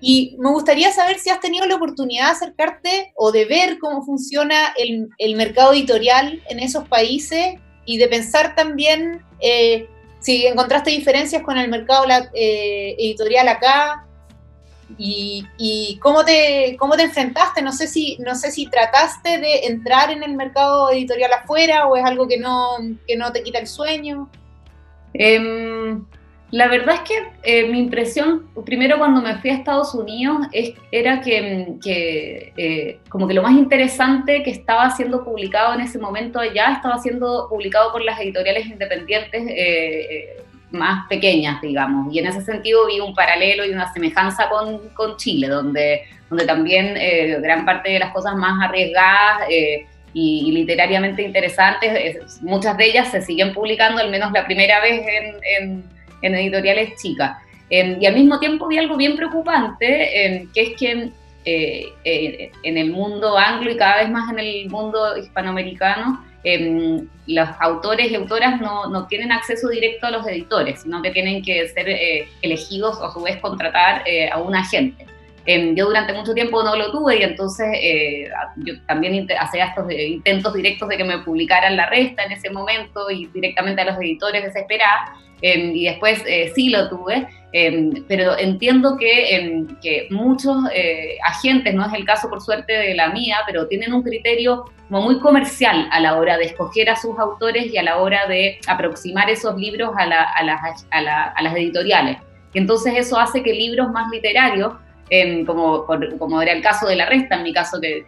Y 0.00 0.36
me 0.38 0.50
gustaría 0.50 0.92
saber 0.92 1.18
si 1.18 1.30
has 1.30 1.40
tenido 1.40 1.66
la 1.66 1.76
oportunidad 1.76 2.26
de 2.26 2.32
acercarte 2.32 3.12
o 3.16 3.32
de 3.32 3.46
ver 3.46 3.78
cómo 3.78 4.02
funciona 4.04 4.72
el, 4.76 5.08
el 5.18 5.34
mercado 5.34 5.72
editorial 5.72 6.42
en 6.48 6.60
esos 6.60 6.86
países 6.86 7.54
y 7.86 7.96
de 7.98 8.08
pensar 8.08 8.54
también 8.54 9.22
eh, 9.40 9.88
si 10.24 10.46
encontraste 10.46 10.90
diferencias 10.90 11.42
con 11.42 11.58
el 11.58 11.68
mercado 11.68 12.06
eh, 12.32 12.96
editorial 12.98 13.46
acá 13.46 14.06
y, 14.96 15.98
cómo, 16.00 16.24
te, 16.24 16.76
cómo 16.78 16.96
te 16.96 17.02
enfrentaste. 17.02 17.60
No 17.60 17.72
sé, 17.72 17.86
si, 17.86 18.16
no 18.20 18.34
sé 18.34 18.50
si 18.50 18.66
trataste 18.66 19.38
de 19.38 19.66
entrar 19.66 20.10
en 20.10 20.22
el 20.22 20.34
mercado 20.34 20.90
editorial 20.90 21.30
afuera 21.34 21.88
o 21.88 21.96
es 21.96 22.04
algo 22.06 22.26
que 22.26 22.38
no, 22.38 22.78
que 23.06 23.16
no 23.16 23.32
te 23.32 23.42
quita 23.42 23.58
el 23.58 23.66
sueño. 23.66 24.30
Em, 25.12 26.06
la 26.54 26.68
verdad 26.68 26.94
es 26.94 27.00
que 27.00 27.14
eh, 27.42 27.68
mi 27.68 27.80
impresión, 27.80 28.46
primero 28.64 28.98
cuando 28.98 29.20
me 29.20 29.36
fui 29.38 29.50
a 29.50 29.54
Estados 29.54 29.92
Unidos, 29.94 30.46
es, 30.52 30.74
era 30.92 31.20
que, 31.20 31.74
que 31.82 32.52
eh, 32.56 32.98
como 33.08 33.26
que 33.26 33.34
lo 33.34 33.42
más 33.42 33.52
interesante 33.52 34.42
que 34.44 34.50
estaba 34.50 34.90
siendo 34.90 35.24
publicado 35.24 35.74
en 35.74 35.80
ese 35.80 35.98
momento 35.98 36.38
allá 36.38 36.72
estaba 36.72 36.98
siendo 36.98 37.48
publicado 37.48 37.90
por 37.90 38.02
las 38.04 38.20
editoriales 38.20 38.66
independientes 38.66 39.42
eh, 39.48 40.36
más 40.70 41.08
pequeñas, 41.08 41.60
digamos. 41.60 42.14
Y 42.14 42.20
en 42.20 42.26
ese 42.26 42.42
sentido 42.42 42.86
vi 42.86 43.00
un 43.00 43.14
paralelo 43.14 43.64
y 43.64 43.70
una 43.70 43.92
semejanza 43.92 44.48
con, 44.48 44.90
con 44.90 45.16
Chile, 45.16 45.48
donde, 45.48 46.02
donde 46.28 46.46
también 46.46 46.96
eh, 46.96 47.38
gran 47.40 47.64
parte 47.64 47.90
de 47.90 47.98
las 47.98 48.12
cosas 48.12 48.36
más 48.36 48.62
arriesgadas 48.62 49.48
eh, 49.48 49.86
y, 50.12 50.52
literariamente 50.52 51.22
interesantes, 51.22 52.40
muchas 52.42 52.76
de 52.76 52.86
ellas 52.86 53.10
se 53.10 53.22
siguen 53.22 53.52
publicando, 53.52 54.00
al 54.00 54.10
menos 54.10 54.30
la 54.30 54.44
primera 54.44 54.80
vez 54.80 55.02
en, 55.06 55.34
en, 55.58 55.93
editoriales 56.32 56.94
chicas. 57.00 57.36
Em, 57.70 58.00
y 58.00 58.06
al 58.06 58.14
mismo 58.14 58.38
tiempo 58.38 58.68
vi 58.68 58.78
algo 58.78 58.96
bien 58.96 59.16
preocupante, 59.16 60.24
em, 60.24 60.52
que 60.52 60.60
es 60.62 60.76
que 60.78 61.10
eh, 61.46 62.50
en 62.62 62.78
el 62.78 62.90
mundo 62.90 63.36
anglo 63.36 63.70
y 63.70 63.76
cada 63.76 63.98
vez 63.98 64.10
más 64.10 64.30
en 64.30 64.38
el 64.38 64.70
mundo 64.70 65.16
hispanoamericano, 65.18 66.24
Em, 66.46 67.08
los 67.26 67.48
autores 67.58 68.10
y 68.10 68.14
autoras 68.14 68.60
no, 68.60 68.90
no, 68.90 69.06
tienen 69.06 69.32
acceso 69.32 69.70
directo 69.70 70.06
a 70.06 70.10
los 70.10 70.26
editores, 70.26 70.82
sino 70.82 71.00
que 71.00 71.10
tienen 71.10 71.42
que 71.42 71.66
ser 71.68 71.88
eh, 71.88 72.28
elegidos 72.42 72.98
o 73.00 73.06
a 73.06 73.12
su 73.12 73.22
vez 73.22 73.38
contratar 73.38 74.02
eh, 74.06 74.28
a 74.28 74.38
un 74.38 74.54
agente. 74.54 75.06
Yo 75.46 75.86
durante 75.86 76.14
mucho 76.14 76.32
tiempo 76.32 76.62
no 76.62 76.74
lo 76.74 76.90
tuve 76.90 77.18
y 77.18 77.22
entonces 77.22 77.66
eh, 77.74 78.30
yo 78.56 78.80
también 78.86 79.26
hacía 79.38 79.66
estos 79.66 79.92
intentos 79.92 80.54
directos 80.54 80.88
de 80.88 80.96
que 80.96 81.04
me 81.04 81.18
publicaran 81.18 81.76
la 81.76 81.84
resta 81.90 82.24
en 82.24 82.32
ese 82.32 82.48
momento 82.48 83.10
y 83.10 83.26
directamente 83.26 83.82
a 83.82 83.84
los 83.84 83.98
editores 83.98 84.42
desesperada. 84.42 85.14
Em, 85.42 85.74
y 85.74 85.84
después 85.84 86.22
sí 86.54 86.70
lo 86.70 86.88
tuve, 86.88 87.26
pero 88.08 88.36
entiendo 88.38 88.96
que, 88.96 89.66
que 89.82 90.08
muchos 90.10 90.56
agentes, 91.24 91.74
no 91.74 91.86
es 91.86 91.92
el 91.94 92.04
caso 92.04 92.28
por 92.28 92.40
suerte 92.40 92.72
de 92.72 92.94
la 92.94 93.10
mía, 93.10 93.38
pero 93.46 93.68
tienen 93.68 93.92
un 93.92 94.02
criterio 94.02 94.64
como 94.88 95.02
muy 95.02 95.18
comercial 95.18 95.88
a 95.90 96.00
la 96.00 96.16
hora 96.16 96.36
de 96.36 96.44
escoger 96.44 96.90
a 96.90 96.96
sus 96.96 97.18
autores 97.18 97.72
y 97.72 97.78
a 97.78 97.82
la 97.82 97.98
hora 97.98 98.26
de 98.26 98.58
aproximar 98.66 99.30
esos 99.30 99.56
libros 99.56 99.90
a, 99.96 100.06
las 100.06 101.56
editoriales. 101.56 102.18
Y 102.52 102.58
entonces 102.58 102.94
eso 102.96 103.18
hace 103.18 103.42
que 103.42 103.52
libros 103.52 103.90
más 103.90 104.10
literarios, 104.10 104.74
em, 105.10 105.44
como, 105.44 105.86
como 106.18 106.40
era 106.40 106.52
el 106.52 106.62
caso 106.62 106.86
de 106.86 106.96
La 106.96 107.06
Resta, 107.06 107.36
en 107.36 107.42
mi 107.42 107.52
caso 107.52 107.80
que, 107.80 108.04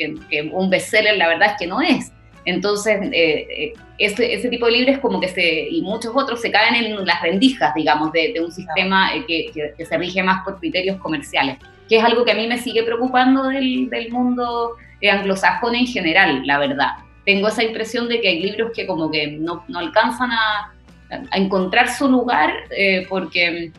un 0.53 0.71
bestseller 0.71 1.17
la 1.17 1.29
verdad 1.29 1.53
es 1.53 1.59
que 1.59 1.67
no 1.67 1.81
es. 1.81 2.13
Entonces, 2.47 2.99
eh, 3.13 3.47
eh, 3.51 3.73
ese, 3.99 4.49
tipo 4.49 4.67
de 4.67 4.73
libros 4.73 4.99
como 5.01 5.21
que 5.21 5.29
se, 5.29 5.69
y 5.69 5.83
muchos 5.83 6.13
otros 6.15 6.41
se 6.41 6.51
caen 6.51 6.77
en 6.77 7.05
las 7.05 7.21
rendijas, 7.21 7.75
digamos, 7.75 8.13
de, 8.13 8.35
un 8.43 8.53
sistema 8.53 9.15
eh, 9.15 9.25
que, 9.27 9.85
se 9.85 9.99
rige 9.99 10.23
más 10.23 10.45
por 10.45 10.59
criterios 10.59 10.97
comerciales, 10.99 11.59
que 11.89 11.99
es 11.99 12.05
algo 12.05 12.25
que 12.25 12.33
a 12.33 12.37
mí 12.37 12.47
me 12.47 12.59
sigue 12.59 12.85
preocupando 12.85 13.49
del, 13.49 13.91
del 13.91 14.11
mundo 14.11 14.77
anglosajón 15.11 15.75
en 15.75 15.87
general, 15.87 16.47
la 16.47 16.59
verdad. 16.59 16.93
Tengo 17.25 17.49
esa 17.49 17.65
impresión 17.65 18.09
de 18.09 18.21
que 18.21 18.29
hay 18.29 18.41
libros 18.41 18.71
que 18.75 18.87
como 18.87 19.11
que 19.11 19.27
no, 19.27 19.65
no 19.69 19.79
alcanzan 19.81 20.31
a, 20.31 20.73
a, 21.11 21.37
encontrar 21.37 21.89
su 21.89 22.09
lugar 22.09 22.53
eh, 22.71 23.07
porque, 23.09 23.73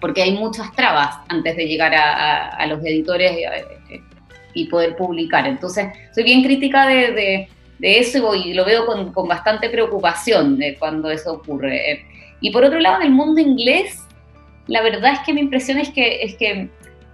porque 0.00 0.22
hay 0.22 0.32
muchas 0.32 0.72
trabas 0.74 1.18
antes 1.28 1.56
de 1.56 1.66
llegar 1.66 1.94
a, 1.94 2.48
a 2.48 2.66
los 2.66 2.84
editores 2.84 3.30
eh, 3.32 4.02
y 4.54 4.66
poder 4.66 4.96
publicar. 4.96 5.46
Entonces, 5.46 5.86
soy 6.14 6.24
bien 6.24 6.42
crítica 6.42 6.86
de, 6.86 7.12
de, 7.12 7.48
de 7.82 7.98
eso 7.98 8.34
y, 8.36 8.54
lo 8.54 8.64
veo 8.64 8.86
con, 8.86 9.12
con, 9.12 9.26
bastante 9.26 9.68
preocupación 9.68 10.56
de 10.56 10.76
cuando 10.78 11.10
eso 11.10 11.32
ocurre. 11.34 12.06
Y 12.40 12.52
por 12.52 12.64
otro 12.64 12.78
lado, 12.78 13.00
en 13.00 13.08
el 13.08 13.10
mundo 13.10 13.40
inglés, 13.40 14.06
la 14.68 14.82
verdad 14.82 15.14
es 15.14 15.18
que 15.26 15.34
mi 15.34 15.40
impresión 15.40 15.78
es 15.78 15.90
que, 15.90 16.22
es 16.22 16.36
que 16.36 16.70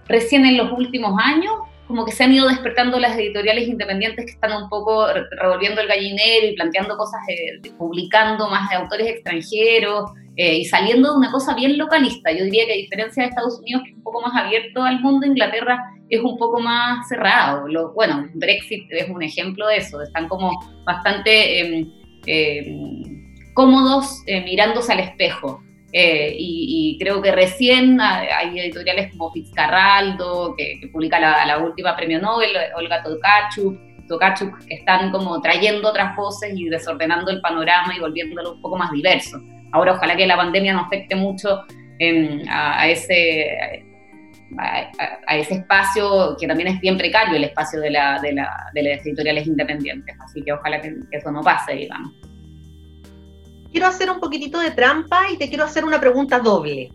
recién 0.07 0.45
en 0.45 0.57
los 0.57 0.71
últimos 0.71 1.19
años 1.21 1.51
como 1.87 2.05
que 2.05 2.11
se 2.11 2.23
han 2.23 2.31
ido 2.31 2.47
despertando 2.47 2.99
las 2.99 3.17
editoriales 3.17 3.67
independientes 3.67 4.25
que 4.25 4.31
están 4.31 4.61
un 4.61 4.69
poco 4.69 5.07
revolviendo 5.41 5.81
el 5.81 5.87
gallinero 5.87 6.45
y 6.45 6.55
planteando 6.55 6.95
cosas, 6.95 7.19
eh, 7.27 7.67
publicando 7.79 8.47
más 8.47 8.69
de 8.69 8.75
autores 8.75 9.07
extranjeros 9.07 10.11
eh, 10.41 10.59
y 10.59 10.63
saliendo 10.63 11.11
de 11.11 11.17
una 11.17 11.31
cosa 11.31 11.53
bien 11.53 11.77
localista. 11.77 12.31
Yo 12.31 12.45
diría 12.45 12.65
que 12.65 12.71
a 12.71 12.77
diferencia 12.77 13.23
de 13.23 13.27
Estados 13.27 13.59
Unidos, 13.59 13.81
que 13.83 13.89
es 13.89 13.97
un 13.97 14.03
poco 14.03 14.21
más 14.21 14.41
abierto 14.41 14.81
al 14.83 15.01
mundo, 15.01 15.27
Inglaterra 15.27 15.83
es 16.09 16.21
un 16.21 16.37
poco 16.37 16.61
más 16.61 17.05
cerrado. 17.09 17.67
Lo, 17.67 17.91
bueno, 17.91 18.25
Brexit 18.35 18.89
es 18.89 19.09
un 19.09 19.21
ejemplo 19.21 19.67
de 19.67 19.75
eso, 19.75 20.01
están 20.01 20.29
como 20.29 20.51
bastante 20.85 21.59
em, 21.59 21.91
em, 22.25 23.53
cómodos 23.53 24.23
eh, 24.27 24.39
mirándose 24.45 24.93
al 24.93 25.01
espejo. 25.01 25.61
Eh, 25.91 26.33
y, 26.39 26.97
creo 27.01 27.21
que 27.21 27.33
recién 27.33 27.99
hay 27.99 28.57
editoriales 28.61 29.11
como 29.11 29.33
Fitzcarraldo, 29.33 30.55
que, 30.55 30.87
publica 30.93 31.19
la, 31.19 31.57
última 31.57 31.97
premio 31.97 32.21
Nobel, 32.21 32.51
Olga 32.77 33.03
Tokarczuk, 33.03 34.65
que 34.65 34.75
están 34.75 35.11
como 35.11 35.41
trayendo 35.41 35.89
otras 35.89 36.15
voces 36.15 36.53
y 36.55 36.69
desordenando 36.69 37.29
el 37.29 37.41
panorama 37.41 37.93
y 37.93 37.99
volviéndolo 37.99 38.53
un 38.53 38.61
poco 38.61 38.77
más 38.77 38.89
diverso. 38.91 39.37
Ahora 39.71 39.93
ojalá 39.93 40.15
que 40.15 40.27
la 40.27 40.37
pandemia 40.37 40.73
no 40.73 40.81
afecte 40.81 41.15
mucho 41.15 41.63
a, 42.49 42.87
ese, 42.87 43.85
a, 44.57 45.37
ese 45.37 45.55
espacio 45.55 46.35
que 46.39 46.47
también 46.47 46.69
es 46.69 46.79
bien 46.79 46.97
precario, 46.97 47.35
el 47.35 47.43
espacio 47.43 47.79
de, 47.79 47.91
la, 47.91 48.19
de, 48.19 48.33
la, 48.33 48.71
de 48.73 48.83
las 48.83 49.05
editoriales 49.05 49.47
independientes. 49.47 50.15
Así 50.19 50.43
que 50.43 50.53
ojalá 50.53 50.81
que 50.81 50.95
eso 51.11 51.31
no 51.31 51.41
pase, 51.41 51.73
digamos 51.73 52.13
quiero 53.71 53.87
hacer 53.87 54.09
un 54.09 54.19
poquitito 54.19 54.59
de 54.59 54.71
trampa 54.71 55.31
y 55.31 55.37
te 55.37 55.47
quiero 55.47 55.63
hacer 55.63 55.85
una 55.85 55.99
pregunta 55.99 56.39
doble. 56.39 56.91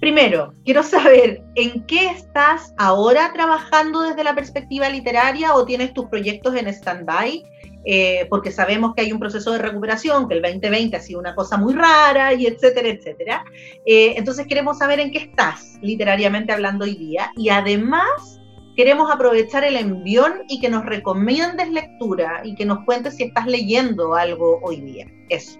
Primero, 0.00 0.54
quiero 0.64 0.82
saber 0.82 1.42
en 1.54 1.86
qué 1.86 2.06
estás 2.06 2.74
ahora 2.78 3.32
trabajando 3.32 4.02
desde 4.02 4.24
la 4.24 4.34
perspectiva 4.34 4.88
literaria 4.88 5.54
o 5.54 5.64
tienes 5.64 5.94
tus 5.94 6.06
proyectos 6.06 6.54
en 6.56 6.68
stand-by. 6.68 7.42
Eh, 7.84 8.26
porque 8.30 8.50
sabemos 8.50 8.94
que 8.94 9.02
hay 9.02 9.12
un 9.12 9.18
proceso 9.18 9.52
de 9.52 9.58
recuperación, 9.58 10.28
que 10.28 10.34
el 10.34 10.42
2020 10.42 10.96
ha 10.96 11.00
sido 11.00 11.20
una 11.20 11.34
cosa 11.34 11.56
muy 11.56 11.74
rara 11.74 12.32
y 12.34 12.46
etcétera, 12.46 12.88
etcétera. 12.88 13.44
Eh, 13.84 14.14
entonces 14.16 14.46
queremos 14.46 14.78
saber 14.78 15.00
en 15.00 15.10
qué 15.10 15.18
estás 15.18 15.78
literariamente 15.82 16.52
hablando 16.52 16.84
hoy 16.84 16.94
día 16.94 17.32
y 17.36 17.48
además 17.48 18.40
queremos 18.76 19.10
aprovechar 19.10 19.64
el 19.64 19.76
envión 19.76 20.44
y 20.48 20.60
que 20.60 20.68
nos 20.68 20.84
recomiendes 20.84 21.70
lectura 21.70 22.40
y 22.44 22.54
que 22.54 22.64
nos 22.64 22.84
cuentes 22.84 23.16
si 23.16 23.24
estás 23.24 23.46
leyendo 23.46 24.14
algo 24.14 24.60
hoy 24.62 24.80
día. 24.80 25.06
Eso. 25.28 25.58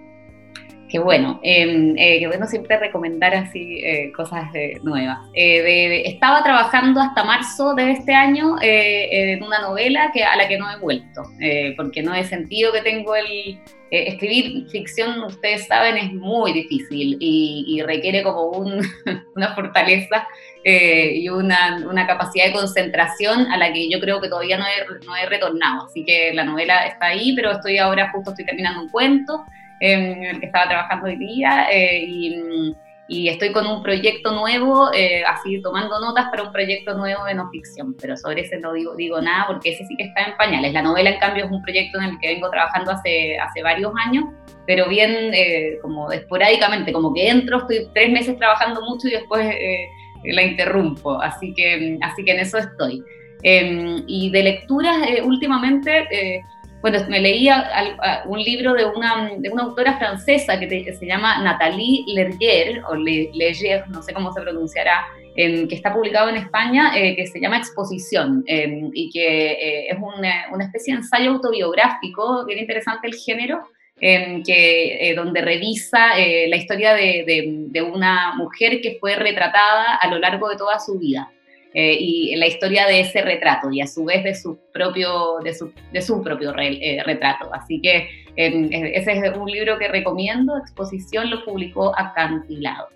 Qué 0.93 0.99
bueno, 0.99 1.39
em, 1.41 1.95
eh, 1.97 2.19
qué 2.19 2.27
bueno 2.27 2.45
siempre 2.45 2.77
recomendar 2.77 3.33
así 3.33 3.79
eh, 3.83 4.11
cosas 4.15 4.43
nuevas. 4.83 5.17
Eh, 5.33 6.03
estaba 6.05 6.43
trabajando 6.43 7.01
hasta 7.01 7.23
marzo 7.23 7.73
de 7.73 7.93
este 7.93 8.13
año 8.13 8.57
en 8.61 9.41
una 9.41 9.59
novela 9.59 10.11
que, 10.13 10.23
a 10.23 10.35
la 10.35 10.47
que 10.47 10.59
no 10.59 10.69
he 10.69 10.77
vuelto, 10.77 11.23
porque 11.77 12.03
no 12.03 12.13
he 12.13 12.23
sentido 12.25 12.71
que 12.71 12.81
tengo 12.81 13.15
el... 13.15 13.59
escribir 13.89 14.69
ficción, 14.69 15.23
ustedes 15.23 15.65
saben, 15.65 15.97
es 15.97 16.13
muy 16.13 16.53
difícil 16.53 17.17
y, 17.19 17.81
requiere 17.81 18.21
como 18.21 18.51
una 19.35 19.55
fortaleza 19.55 20.27
y 20.63 21.27
una, 21.27 21.87
una, 21.89 22.05
capacidad 22.05 22.45
de 22.45 22.53
concentración 22.53 23.51
a 23.51 23.57
la 23.57 23.73
que 23.73 23.89
yo 23.89 23.99
creo 23.99 24.21
que 24.21 24.29
todavía 24.29 24.59
no 24.59 24.65
he, 24.65 25.05
no 25.07 25.15
he 25.15 25.25
retornado. 25.25 25.87
Así 25.87 26.05
que 26.05 26.31
la 26.35 26.43
novela 26.43 26.85
está 26.85 27.07
ahí, 27.07 27.33
pero 27.35 27.49
estoy 27.49 27.79
ahora 27.79 28.11
justo 28.11 28.29
estoy 28.29 28.45
terminando 28.45 28.81
un 28.81 28.89
cuento 28.89 29.43
en 29.83 30.23
el 30.23 30.39
que 30.39 30.45
estaba 30.45 30.69
trabajando 30.69 31.07
hoy 31.07 31.17
día 31.17 31.67
eh, 31.71 32.05
y, 32.07 32.75
estoy 33.27 33.51
con 33.51 33.67
un 33.67 33.83
proyecto 33.83 34.31
nuevo, 34.31 34.91
eh, 34.91 35.23
así 35.25 35.61
tomando 35.61 35.99
notas 35.99 36.29
para 36.31 36.43
un 36.43 36.51
proyecto 36.51 36.95
nuevo 36.95 37.25
de 37.25 37.35
no 37.35 37.47
ficción, 37.51 37.95
pero 38.01 38.17
sobre 38.17 38.41
ese 38.41 38.57
no 38.59 38.73
digo, 38.73 38.95
digo 38.95 39.21
nada 39.21 39.45
porque 39.47 39.71
ese 39.71 39.85
sí 39.85 39.95
que 39.95 40.05
está 40.05 40.23
en 40.23 40.35
pañales. 40.35 40.73
La 40.73 40.81
novela, 40.81 41.11
en 41.11 41.19
cambio, 41.19 41.45
es 41.45 41.51
un 41.51 41.61
proyecto 41.61 41.99
en 41.99 42.05
el 42.05 42.19
que 42.19 42.29
vengo 42.29 42.49
trabajando 42.49 42.91
hace, 42.91 43.37
hace 43.37 43.61
varios 43.61 43.91
años, 44.03 44.25
pero 44.65 44.89
bien 44.89 45.11
eh, 45.31 45.77
como 45.83 46.11
esporádicamente, 46.11 46.91
como 46.91 47.13
que 47.13 47.29
entro, 47.29 47.59
estoy 47.59 47.87
tres 47.93 48.09
meses 48.09 48.35
trabajando 48.39 48.81
mucho 48.81 49.07
y 49.07 49.11
después 49.11 49.55
la 50.23 50.41
interrumpo, 50.41 51.21
así 51.21 51.53
que, 51.53 51.99
así 52.01 52.25
que 52.25 52.31
en 52.31 52.39
eso 52.39 52.57
estoy. 52.57 53.03
Em, 53.43 54.03
y 54.07 54.31
de 54.31 54.41
lecturas, 54.41 54.97
últimamente 55.23 56.07
bueno, 56.83 56.99
me 57.07 57.21
leía 57.21 57.71
un 58.25 58.43
libro 58.43 58.73
de 58.73 58.83
una, 58.83 59.31
de 59.37 59.49
una 59.49 59.63
autora 59.63 59.97
francesa 59.97 60.59
que, 60.59 60.93
se 60.93 61.05
llama 61.05 61.41
Nathalie 61.41 62.03
Lerger, 62.07 62.83
o 62.89 62.95
Leger, 62.95 63.87
no 63.87 64.03
sé 64.03 64.13
cómo 64.13 64.33
se 64.33 64.41
pronunciará, 64.41 65.05
que 65.33 65.69
está 65.71 65.93
publicado 65.93 66.27
en 66.27 66.35
España, 66.35 66.91
eh, 66.93 67.15
que 67.15 67.25
se 67.25 67.39
llama 67.39 67.59
Exposición, 67.59 68.43
em, 68.47 68.91
y 68.93 69.09
que 69.11 69.51
eh, 69.53 69.87
es 69.91 69.97
una, 69.97 70.47
una, 70.51 70.65
especie 70.65 70.93
de 70.93 70.99
ensayo 70.99 71.31
autobiográfico, 71.31 72.45
bien 72.45 72.59
interesante 72.59 73.07
el 73.07 73.13
género, 73.13 73.61
em, 74.01 74.43
que, 74.43 75.09
eh, 75.09 75.15
donde 75.15 75.39
revisa 75.39 76.17
la 76.17 76.57
historia 76.57 76.95
de, 76.95 77.23
de, 77.25 77.43
de 77.69 77.81
una 77.81 78.35
mujer 78.35 78.81
que 78.81 78.97
fue 78.99 79.15
retratada 79.15 79.95
a 79.95 80.07
lo 80.09 80.19
largo 80.19 80.49
de 80.49 80.57
toda 80.57 80.77
su 80.81 80.99
vida. 80.99 81.31
Eh, 81.75 81.97
y 81.99 82.35
la 82.35 82.45
historia 82.45 82.85
de 82.85 82.99
ese 82.99 83.23
retrato 83.23 83.71
y 83.71 83.81
a 83.81 83.87
su 83.87 84.05
vez 84.05 84.23
de 84.23 84.35
su 84.35 84.59
propio, 84.71 85.39
de 85.43 85.55
su, 85.55 85.73
de 85.91 86.01
su 86.03 86.21
propio 86.21 86.53
eh, 86.59 87.01
retrato. 87.03 87.49
Así 87.51 87.81
que 87.81 88.09
em, 88.35 88.69
ese 88.71 89.13
es 89.13 89.35
un 89.35 89.49
libro 89.49 89.79
que 89.79 89.87
recomiendo, 89.87 90.55
Exposición 90.57 91.31
lo 91.31 91.43
publicó 91.43 91.97
Acantilado. 91.97 92.89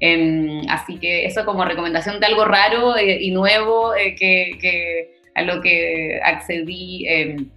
Em, 0.00 0.62
así 0.68 0.98
que 0.98 1.24
eso 1.24 1.44
como 1.44 1.64
recomendación 1.64 2.18
de 2.18 2.26
algo 2.26 2.44
raro 2.44 2.96
eh, 2.96 3.18
y 3.20 3.30
nuevo 3.30 3.92
que, 3.94 4.58
que, 4.60 5.14
a 5.36 5.42
lo 5.42 5.60
que 5.60 6.20
accedí 6.24 7.06
em, 7.06 7.48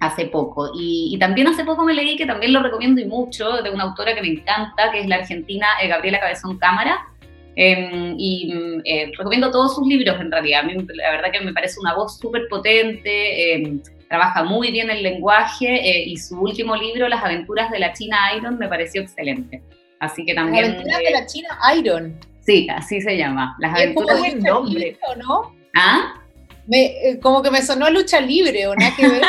hace 0.00 0.26
poco. 0.26 0.70
Y, 0.74 1.10
y, 1.14 1.18
también 1.18 1.46
hace 1.48 1.62
poco 1.62 1.84
me 1.84 1.92
leí, 1.92 2.16
que 2.16 2.24
también 2.24 2.54
lo 2.54 2.62
recomiendo 2.62 3.02
y 3.02 3.04
mucho, 3.04 3.62
de 3.62 3.68
una 3.68 3.84
autora 3.84 4.14
que 4.14 4.22
me 4.22 4.28
encanta, 4.28 4.90
que 4.92 5.00
es 5.00 5.06
la 5.06 5.16
argentina 5.16 5.66
Gabriela 5.86 6.20
Cabezón 6.20 6.58
Cámara, 6.58 7.11
Em, 7.54 8.14
y 8.18 8.52
mm, 8.52 8.80
eh, 8.84 9.12
recomiendo 9.16 9.50
todos 9.50 9.74
sus 9.74 9.86
libros 9.86 10.18
en 10.20 10.30
realidad. 10.30 10.60
A 10.60 10.62
mí 10.64 10.74
la 10.94 11.10
verdad 11.10 11.30
que 11.32 11.40
me 11.40 11.52
parece 11.52 11.80
una 11.80 11.94
voz 11.94 12.18
súper 12.18 12.42
potente, 12.48 13.54
em, 13.54 13.80
trabaja 14.08 14.44
muy 14.44 14.70
bien 14.70 14.90
el 14.90 15.02
lenguaje 15.02 15.66
eh, 15.66 16.04
y 16.06 16.16
su 16.16 16.40
último 16.40 16.76
libro, 16.76 17.08
Las 17.08 17.24
aventuras 17.24 17.70
de 17.70 17.78
la 17.78 17.92
China 17.92 18.16
Iron, 18.36 18.58
me 18.58 18.68
pareció 18.68 19.02
excelente. 19.02 19.62
Así 20.00 20.24
que 20.24 20.34
también... 20.34 20.64
Las 20.64 20.72
aventuras 20.74 20.98
de 20.98 21.10
la 21.10 21.26
China 21.26 21.48
Iron. 21.78 22.20
Sí, 22.40 22.66
así 22.74 23.00
se 23.00 23.16
llama. 23.16 23.54
Las 23.58 23.74
aventuras 23.74 24.20
de 24.20 24.34
nombre. 24.34 24.98
¿no? 25.16 25.54
¿Ah? 25.74 26.20
Me, 26.66 26.86
eh, 26.86 27.20
como 27.20 27.42
que 27.42 27.50
me 27.50 27.62
sonó 27.62 27.88
lucha 27.90 28.20
libre 28.20 28.66
o 28.66 28.74
nada 28.74 28.92
que 28.96 29.08
ver. 29.08 29.22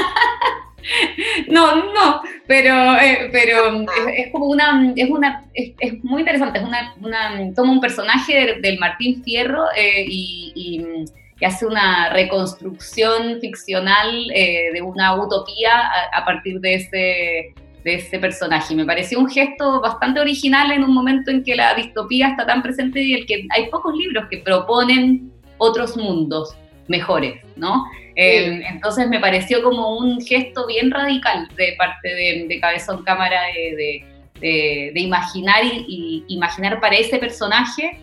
No, 1.47 1.75
no, 1.75 2.21
pero, 2.47 2.95
eh, 2.95 3.29
pero 3.31 3.85
es, 4.15 4.31
como 4.31 4.45
una, 4.47 4.93
es 4.95 5.09
una, 5.09 5.43
es, 5.53 6.03
muy 6.03 6.21
interesante, 6.21 6.59
es 6.59 6.65
una, 6.65 6.93
una, 7.01 7.53
toma 7.55 7.71
un 7.71 7.81
personaje 7.81 8.59
del 8.61 8.79
Martín 8.79 9.23
Fierro 9.23 9.65
eh, 9.75 10.05
y, 10.07 11.05
hace 11.45 11.65
una 11.65 12.07
reconstrucción 12.13 13.41
ficcional 13.41 14.31
eh, 14.33 14.69
de 14.73 14.81
una 14.81 15.13
utopía 15.21 15.91
a, 16.13 16.23
partir 16.23 16.61
de 16.61 16.75
ese, 16.75 17.53
de 17.83 17.95
ese 17.95 18.17
personaje. 18.17 18.73
Me 18.73 18.85
pareció 18.85 19.19
un 19.19 19.29
gesto 19.29 19.81
bastante 19.81 20.21
original 20.21 20.71
en 20.71 20.85
un 20.85 20.93
momento 20.93 21.31
en 21.31 21.43
que 21.43 21.55
la 21.55 21.73
distopía 21.73 22.29
está 22.29 22.45
tan 22.45 22.61
presente 22.61 23.01
y 23.01 23.13
el 23.13 23.25
que 23.25 23.45
hay 23.49 23.67
pocos 23.69 23.93
libros 23.93 24.27
que 24.29 24.37
proponen 24.37 25.33
otros 25.57 25.97
mundos 25.97 26.55
mejores, 26.87 27.41
¿no? 27.57 27.83
Eh, 28.15 28.61
entonces 28.69 29.07
me 29.07 29.19
pareció 29.19 29.63
como 29.63 29.97
un 29.97 30.21
gesto 30.21 30.67
bien 30.67 30.91
radical 30.91 31.47
de 31.55 31.75
parte 31.77 32.13
de, 32.13 32.59
Cabezón 32.61 33.03
Cámara 33.03 33.41
de, 33.53 34.93
imaginar 34.95 35.63
y, 35.63 36.23
imaginar 36.27 36.79
para 36.79 36.95
ese 36.95 37.17
personaje 37.17 37.97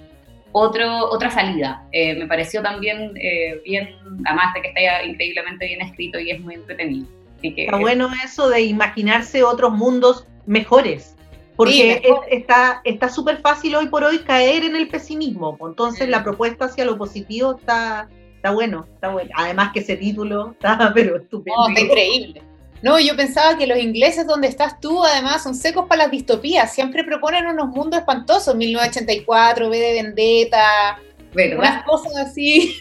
otro, 0.53 1.11
otra 1.11 1.31
salida. 1.31 1.85
Eh, 1.93 2.17
me 2.17 2.27
pareció 2.27 2.63
también 2.63 3.13
eh, 3.17 3.61
bien, 3.65 3.95
además 4.25 4.55
de 4.55 4.63
que 4.63 4.69
está 4.69 5.05
increíblemente 5.05 5.67
bien 5.67 5.81
escrito 5.81 6.19
y 6.19 6.31
es 6.31 6.41
muy 6.41 6.55
entretenido. 6.55 7.07
está 7.43 7.77
bueno 7.77 8.11
eso 8.25 8.49
de 8.49 8.63
imaginarse 8.63 9.45
otros 9.45 9.73
mundos 9.73 10.27
mejores. 10.47 11.17
Porque 11.55 12.03
está 12.31 13.09
súper 13.11 13.37
fácil 13.43 13.77
hoy 13.77 13.89
por 13.89 14.03
hoy 14.03 14.21
caer 14.21 14.65
en 14.65 14.77
el 14.77 14.89
pesimismo. 14.89 15.59
Entonces 15.61 16.09
la 16.09 16.25
propuesta 16.25 16.65
hacia 16.65 16.87
lo 16.87 16.97
positivo 16.97 17.59
está, 17.59 18.09
Está 18.41 18.53
bueno, 18.53 18.87
está 18.95 19.09
bueno. 19.09 19.31
Además 19.37 19.71
que 19.75 19.81
ese 19.81 19.97
título 19.97 20.53
está, 20.53 20.91
pero 20.95 21.17
estupendo. 21.17 21.61
No, 21.61 21.69
está 21.69 21.81
increíble. 21.83 22.43
No, 22.81 22.99
yo 22.99 23.15
pensaba 23.15 23.59
que 23.59 23.67
los 23.67 23.79
ingleses 23.79 24.27
donde 24.27 24.49
estás 24.49 24.81
tú, 24.81 25.05
además, 25.05 25.43
son 25.43 25.55
secos 25.55 25.85
para 25.87 26.05
las 26.05 26.11
distopías. 26.11 26.73
Siempre 26.73 27.05
proponen 27.05 27.45
unos 27.47 27.69
mundos 27.69 28.01
espantosos. 28.01 28.57
1984, 28.57 29.69
V 29.69 29.79
de 29.79 29.93
Vendetta, 29.93 30.99
¿verdad? 31.35 31.59
unas 31.59 31.85
cosas 31.85 32.17
así. 32.17 32.75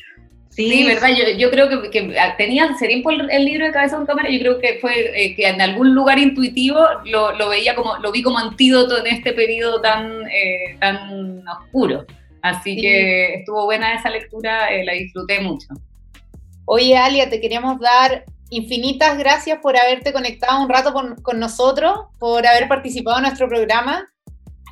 Sí, 0.48 0.86
verdad. 0.86 1.10
Yo, 1.10 1.38
yo 1.38 1.52
creo 1.52 1.68
que, 1.68 1.90
que 1.90 2.16
tenía, 2.38 2.74
sería 2.78 3.04
por 3.04 3.14
el 3.14 3.46
libro 3.46 3.66
de 3.66 3.74
Cabeza 3.74 4.00
de 4.00 4.06
Cámara, 4.06 4.30
yo 4.30 4.40
creo 4.40 4.60
que 4.60 4.78
fue 4.80 5.12
eh, 5.14 5.36
que 5.36 5.46
en 5.46 5.60
algún 5.60 5.94
lugar 5.94 6.20
intuitivo 6.20 6.80
lo, 7.04 7.34
lo, 7.34 7.50
veía 7.50 7.76
como, 7.76 7.98
lo 7.98 8.14
vi 8.14 8.24
como 8.24 8.40
antídoto 8.40 8.98
en 8.98 9.08
este 9.08 9.34
periodo 9.34 9.82
tan, 9.82 10.26
eh, 10.30 10.78
tan 10.80 11.46
oscuro. 11.46 12.06
Así 12.42 12.76
que 12.80 13.36
estuvo 13.36 13.66
buena 13.66 13.96
esa 13.96 14.10
lectura, 14.10 14.70
eh, 14.70 14.86
la 14.86 14.94
disfruté 14.94 15.40
mucho. 15.40 15.68
Oye, 16.66 16.98
Alia, 16.98 17.30
te 17.30 17.42
queríamos 17.42 17.80
dar 17.80 18.26
infinitas 18.50 19.18
gracias 19.18 19.60
por 19.60 19.78
haberte 19.78 20.14
conectado 20.14 20.62
un 20.62 20.70
rato 20.70 20.94
con, 20.94 21.16
con 21.22 21.40
nosotros, 21.40 21.98
por 22.20 22.46
haber 22.46 22.68
participado 22.68 23.18
en 23.18 23.24
nuestro 23.24 23.48
programa. 23.48 24.08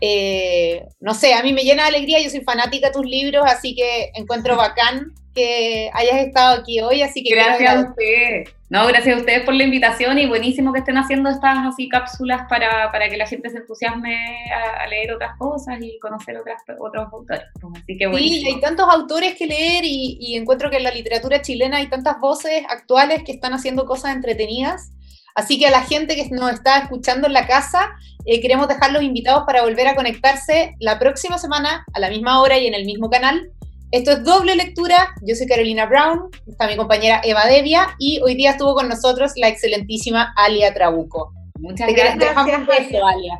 Eh, 0.01 0.85
no 0.99 1.13
sé, 1.13 1.33
a 1.33 1.41
mí 1.41 1.53
me 1.53 1.63
llena 1.63 1.83
de 1.83 1.89
alegría, 1.89 2.21
yo 2.21 2.29
soy 2.29 2.41
fanática 2.41 2.87
de 2.87 2.93
tus 2.93 3.05
libros, 3.05 3.43
así 3.47 3.75
que 3.75 4.11
encuentro 4.13 4.55
bacán 4.55 5.13
que 5.37 5.91
hayas 5.93 6.25
estado 6.25 6.59
aquí 6.59 6.81
hoy, 6.81 7.03
así 7.03 7.23
que 7.23 7.35
gracias 7.35 7.75
a 7.75 7.89
ustedes. 7.89 8.49
No, 8.69 8.87
gracias 8.87 9.15
a 9.15 9.19
ustedes 9.19 9.43
por 9.43 9.53
la 9.53 9.63
invitación 9.63 10.17
y 10.17 10.25
buenísimo 10.25 10.73
que 10.73 10.79
estén 10.79 10.97
haciendo 10.97 11.29
estas 11.29 11.59
así 11.59 11.87
cápsulas 11.87 12.47
para, 12.49 12.91
para 12.91 13.07
que 13.07 13.15
la 13.15 13.27
gente 13.27 13.49
se 13.51 13.57
entusiasme 13.57 14.17
a, 14.51 14.87
leer 14.87 15.13
otras 15.13 15.37
cosas 15.37 15.77
y 15.79 15.99
conocer 15.99 16.37
otras, 16.37 16.63
otros 16.79 17.07
autores. 17.13 17.43
Pues 17.61 17.83
así 17.83 17.97
que 17.97 18.11
Sí, 18.17 18.45
hay 18.47 18.59
tantos 18.59 18.87
autores 18.89 19.35
que 19.35 19.45
leer 19.45 19.85
y, 19.85 20.17
y 20.19 20.35
encuentro 20.35 20.71
que 20.71 20.77
en 20.77 20.83
la 20.83 20.91
literatura 20.91 21.41
chilena 21.41 21.77
hay 21.77 21.87
tantas 21.87 22.19
voces 22.19 22.63
actuales 22.67 23.23
que 23.23 23.31
están 23.31 23.53
haciendo 23.53 23.85
cosas 23.85 24.15
entretenidas. 24.15 24.91
Así 25.35 25.59
que 25.59 25.67
a 25.67 25.71
la 25.71 25.83
gente 25.83 26.15
que 26.15 26.27
nos 26.31 26.51
está 26.51 26.79
escuchando 26.79 27.27
en 27.27 27.33
la 27.33 27.45
casa, 27.45 27.91
eh, 28.25 28.41
queremos 28.41 28.67
dejarlos 28.67 29.03
invitados 29.03 29.43
para 29.45 29.61
volver 29.61 29.87
a 29.87 29.95
conectarse 29.95 30.75
la 30.79 30.97
próxima 30.97 31.37
semana 31.37 31.85
a 31.93 31.99
la 31.99 32.09
misma 32.09 32.41
hora 32.41 32.57
y 32.57 32.65
en 32.65 32.73
el 32.73 32.85
mismo 32.85 33.09
canal 33.09 33.51
esto 33.91 34.11
es 34.11 34.23
doble 34.23 34.55
lectura. 34.55 35.13
Yo 35.21 35.35
soy 35.35 35.47
Carolina 35.47 35.85
Brown, 35.85 36.29
está 36.45 36.67
mi 36.67 36.75
compañera 36.75 37.21
Eva 37.23 37.45
Devia 37.45 37.95
y 37.97 38.19
hoy 38.21 38.35
día 38.35 38.51
estuvo 38.51 38.75
con 38.75 38.89
nosotros 38.89 39.31
la 39.37 39.47
excelentísima 39.47 40.33
Alia 40.35 40.73
Trabuco. 40.73 41.33
Muchas 41.59 41.87
gracias. 41.93 42.35
Alia. 42.35 43.39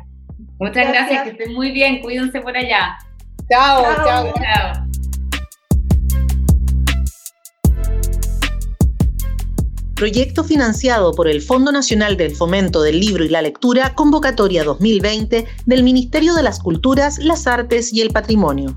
Muchas 0.58 0.88
gracias. 0.88 1.22
que 1.24 1.30
estén 1.30 1.52
muy 1.54 1.70
bien, 1.70 2.00
cuídense 2.00 2.40
por 2.40 2.56
allá. 2.56 2.98
chao. 3.50 3.82
chao. 4.04 4.32
chao. 4.34 4.84
proyecto 9.94 10.44
financiado 10.44 11.12
por 11.12 11.26
el 11.26 11.42
Fondo 11.42 11.72
Nacional 11.72 12.16
del 12.16 12.30
Fomento 12.30 12.82
del 12.82 13.00
Libro 13.00 13.24
y 13.24 13.28
la 13.28 13.42
Lectura, 13.42 13.96
convocatoria 13.96 14.62
2020 14.62 15.44
del 15.66 15.82
Ministerio 15.82 16.34
de 16.34 16.44
las 16.44 16.60
Culturas, 16.60 17.18
las 17.18 17.48
Artes 17.48 17.92
y 17.92 18.00
el 18.00 18.10
Patrimonio. 18.10 18.76